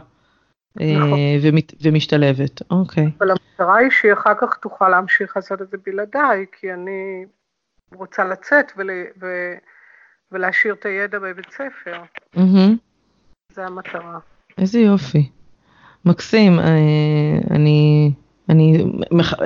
נכון. 0.76 1.20
ומת, 1.42 1.74
ומשתלבת, 1.82 2.62
אוקיי. 2.72 3.12
אבל 3.20 3.32
המטרה 3.32 3.78
היא 3.78 3.90
שהיא 3.92 4.14
אחר 4.14 4.34
כך 4.42 4.58
תוכל 4.58 4.90
להמשיך 4.90 5.36
לעשות 5.36 5.62
את 5.62 5.70
זה 5.70 5.78
בלעדיי, 5.86 6.46
כי 6.60 6.74
אני 6.74 7.26
רוצה 7.94 8.24
לצאת 8.24 8.72
ול, 8.78 8.90
ו, 9.22 9.54
ולהשאיר 10.32 10.74
את 10.74 10.86
הידע 10.86 11.20
בבית 11.20 11.52
ספר. 11.52 12.02
Mm-hmm. 12.36 12.78
זה 13.50 13.66
המטרה. 13.66 14.20
איזה 14.58 14.80
יופי. 14.80 15.30
מקסים, 16.06 16.60
אני, 17.52 18.12
אני 18.50 18.86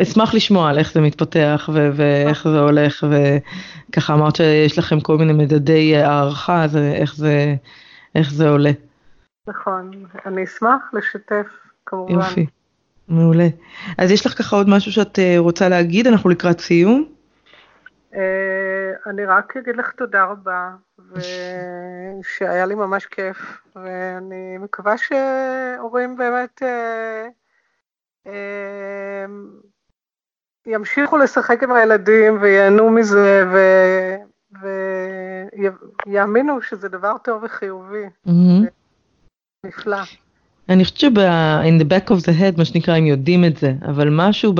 אשמח 0.01 0.33
לשמוע 0.33 0.69
על 0.69 0.77
איך 0.79 0.93
זה 0.93 1.01
מתפתח 1.01 1.69
ו- 1.73 1.89
ואיך 1.93 2.47
זה 2.47 2.59
הולך, 2.59 3.07
וככה 3.09 4.13
אמרת 4.13 4.35
שיש 4.35 4.79
לכם 4.79 4.99
כל 4.99 5.17
מיני 5.17 5.33
מדדי 5.33 5.97
הערכה, 5.97 6.63
אז 6.63 6.77
איך 6.77 7.15
זה, 7.15 7.55
איך 8.15 8.31
זה 8.31 8.49
עולה. 8.49 8.71
נכון, 9.47 9.91
אני 10.25 10.43
אשמח 10.43 10.81
לשתף 10.93 11.45
כמובן. 11.85 12.13
יופי, 12.13 12.45
מעולה. 13.07 13.47
אז 13.97 14.11
יש 14.11 14.25
לך 14.25 14.37
ככה 14.37 14.55
עוד 14.55 14.69
משהו 14.69 14.91
שאת 14.91 15.19
אה, 15.19 15.35
רוצה 15.37 15.69
להגיד? 15.69 16.07
אנחנו 16.07 16.29
לקראת 16.29 16.59
סיום. 16.59 17.05
אה, 18.13 18.91
אני 19.05 19.25
רק 19.25 19.57
אגיד 19.57 19.75
לך 19.77 19.91
תודה 19.91 20.23
רבה, 20.23 20.69
ושהיה 21.11 22.65
לי 22.65 22.75
ממש 22.75 23.05
כיף, 23.05 23.61
ואני 23.75 24.57
מקווה 24.57 24.95
שהורים 24.97 26.17
באמת 26.17 26.63
אה, 26.63 27.27
ימשיכו 30.65 31.17
לשחק 31.17 31.63
עם 31.63 31.71
הילדים 31.71 32.37
וייהנו 32.41 32.89
מזה, 32.89 33.43
ו... 33.51 33.57
ויאמינו 36.05 36.61
שזה 36.61 36.89
דבר 36.89 37.13
טוב 37.23 37.43
וחיובי. 37.43 38.03
נפלא. 39.65 39.97
אני 40.69 40.83
חושבת 40.83 40.99
שב-in 40.99 41.81
the 41.81 41.85
back 41.85 42.09
of 42.09 42.19
the 42.23 42.39
head, 42.39 42.57
מה 42.57 42.65
שנקרא, 42.65 42.95
הם 42.95 43.05
יודעים 43.05 43.45
את 43.45 43.57
זה, 43.57 43.73
אבל 43.81 44.07
משהו 44.11 44.53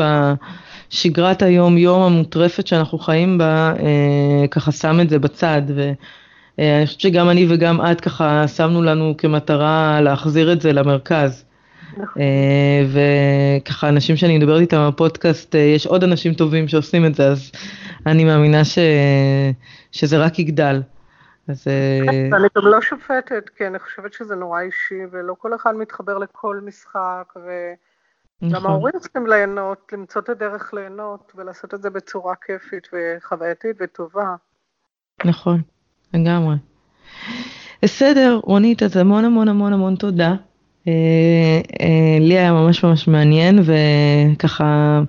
בשגרת 0.89 1.41
היום-יום 1.41 2.01
המוטרפת 2.01 2.67
שאנחנו 2.67 2.99
חיים 2.99 3.38
בה, 3.38 3.73
אה, 3.79 4.47
ככה 4.51 4.71
שם 4.71 4.99
את 5.01 5.09
זה 5.09 5.19
בצד, 5.19 5.61
ואני 5.75 6.85
חושבת 6.85 7.01
שגם 7.01 7.29
אני 7.29 7.45
וגם 7.49 7.81
את 7.91 8.01
ככה 8.01 8.47
שמנו 8.47 8.83
לנו 8.83 9.13
כמטרה 9.17 10.01
להחזיר 10.01 10.53
את 10.53 10.61
זה 10.61 10.73
למרכז. 10.73 11.45
נכון. 11.97 12.21
אה, 12.21 12.85
וככה 13.61 13.89
אנשים 13.89 14.15
שאני 14.15 14.38
מדברת 14.38 14.61
איתם 14.61 14.89
בפודקאסט, 14.93 15.55
אה, 15.55 15.59
יש 15.59 15.88
עוד 15.88 16.03
אנשים 16.03 16.33
טובים 16.33 16.67
שעושים 16.67 17.05
את 17.05 17.15
זה, 17.15 17.27
אז 17.27 17.51
אני 18.05 18.23
מאמינה 18.23 18.65
ש... 18.65 18.79
שזה 19.91 20.17
רק 20.17 20.39
יגדל. 20.39 20.81
אז... 21.47 21.63
כן, 22.05 22.33
אני 22.33 22.47
גם 22.55 22.67
לא 22.67 22.81
שופטת, 22.81 23.49
כי 23.57 23.67
אני 23.67 23.79
חושבת 23.79 24.13
שזה 24.13 24.35
נורא 24.35 24.61
אישי, 24.61 25.01
ולא 25.11 25.35
כל 25.38 25.55
אחד 25.55 25.75
מתחבר 25.75 26.17
לכל 26.17 26.59
משחק, 26.65 27.33
וגם 27.35 27.86
נכון. 28.41 28.71
ההורים 28.71 28.93
צריכים 28.99 29.27
ליהנות, 29.27 29.93
למצוא 29.93 30.21
את 30.21 30.29
הדרך 30.29 30.73
ליהנות, 30.73 31.31
ולעשות 31.35 31.73
את 31.73 31.81
זה 31.81 31.89
בצורה 31.89 32.35
כיפית 32.45 32.88
וחווייתית 32.93 33.75
וטובה. 33.79 34.35
נכון, 35.25 35.61
לגמרי. 36.13 36.55
בסדר, 37.83 38.39
רונית, 38.43 38.83
אז 38.83 38.97
המון 38.97 39.25
המון 39.25 39.47
המון 39.47 39.73
המון 39.73 39.95
תודה. 39.95 40.35
אה, 40.88 41.61
אה, 41.81 42.17
לי 42.19 42.38
היה 42.38 42.53
ממש 42.53 42.83
ממש 42.83 43.07
מעניין 43.07 43.59
וככה 43.63 45.01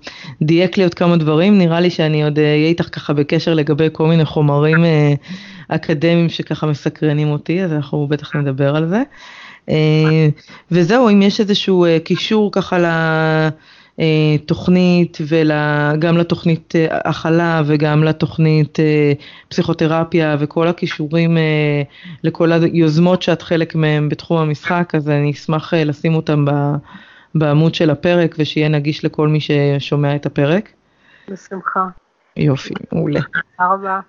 דייק 0.42 0.76
לי 0.76 0.84
עוד 0.84 0.94
כמה 0.94 1.16
דברים, 1.16 1.58
נראה 1.58 1.80
לי 1.80 1.90
שאני 1.90 2.24
עוד 2.24 2.38
אהיה 2.38 2.68
איתך 2.68 2.88
ככה 2.92 3.12
בקשר 3.12 3.54
לגבי 3.54 3.88
כל 3.92 4.06
מיני 4.06 4.24
חומרים 4.24 4.84
אה, 4.84 5.14
אקדמיים 5.68 6.28
שככה 6.28 6.66
מסקרנים 6.66 7.28
אותי, 7.28 7.64
אז 7.64 7.72
אנחנו 7.72 8.06
בטח 8.06 8.36
נדבר 8.36 8.76
על 8.76 8.88
זה. 8.88 9.02
אה, 9.68 10.28
וזהו, 10.70 11.08
אם 11.08 11.22
יש 11.22 11.40
איזשהו 11.40 11.84
אה, 11.84 11.98
קישור 12.04 12.52
ככה 12.52 12.78
לתוכנית 13.98 15.18
וגם 15.28 16.18
לתוכנית 16.18 16.74
אה, 16.76 16.86
הכלה 17.04 17.62
וגם 17.66 18.04
לתוכנית 18.04 18.78
פסיכותרפיה 19.48 20.36
וכל 20.38 20.68
הכישורים 20.68 21.38
לכל 22.24 22.52
היוזמות 22.52 23.22
שאת 23.22 23.42
חלק 23.42 23.74
מהם 23.74 24.08
בתחום 24.08 24.38
המשחק, 24.38 24.92
אז 24.94 25.08
אני 25.08 25.30
אשמח 25.30 25.74
לשים 25.74 26.14
אותם 26.14 26.44
בעמוד 27.34 27.74
של 27.74 27.90
הפרק 27.90 28.34
ושיהיה 28.38 28.68
נגיש 28.68 29.04
לכל 29.04 29.28
מי 29.28 29.38
ששומע 29.40 30.16
את 30.16 30.26
הפרק. 30.26 30.68
בשמחה. 31.28 31.86
יופי, 32.36 32.74
מעולה. 32.92 33.20
תודה 33.20 33.74
רבה. 33.74 34.00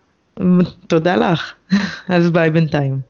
תודה 0.87 1.15
לך, 1.15 1.53
אז 2.07 2.31
ביי 2.31 2.49
בינתיים. 2.49 3.08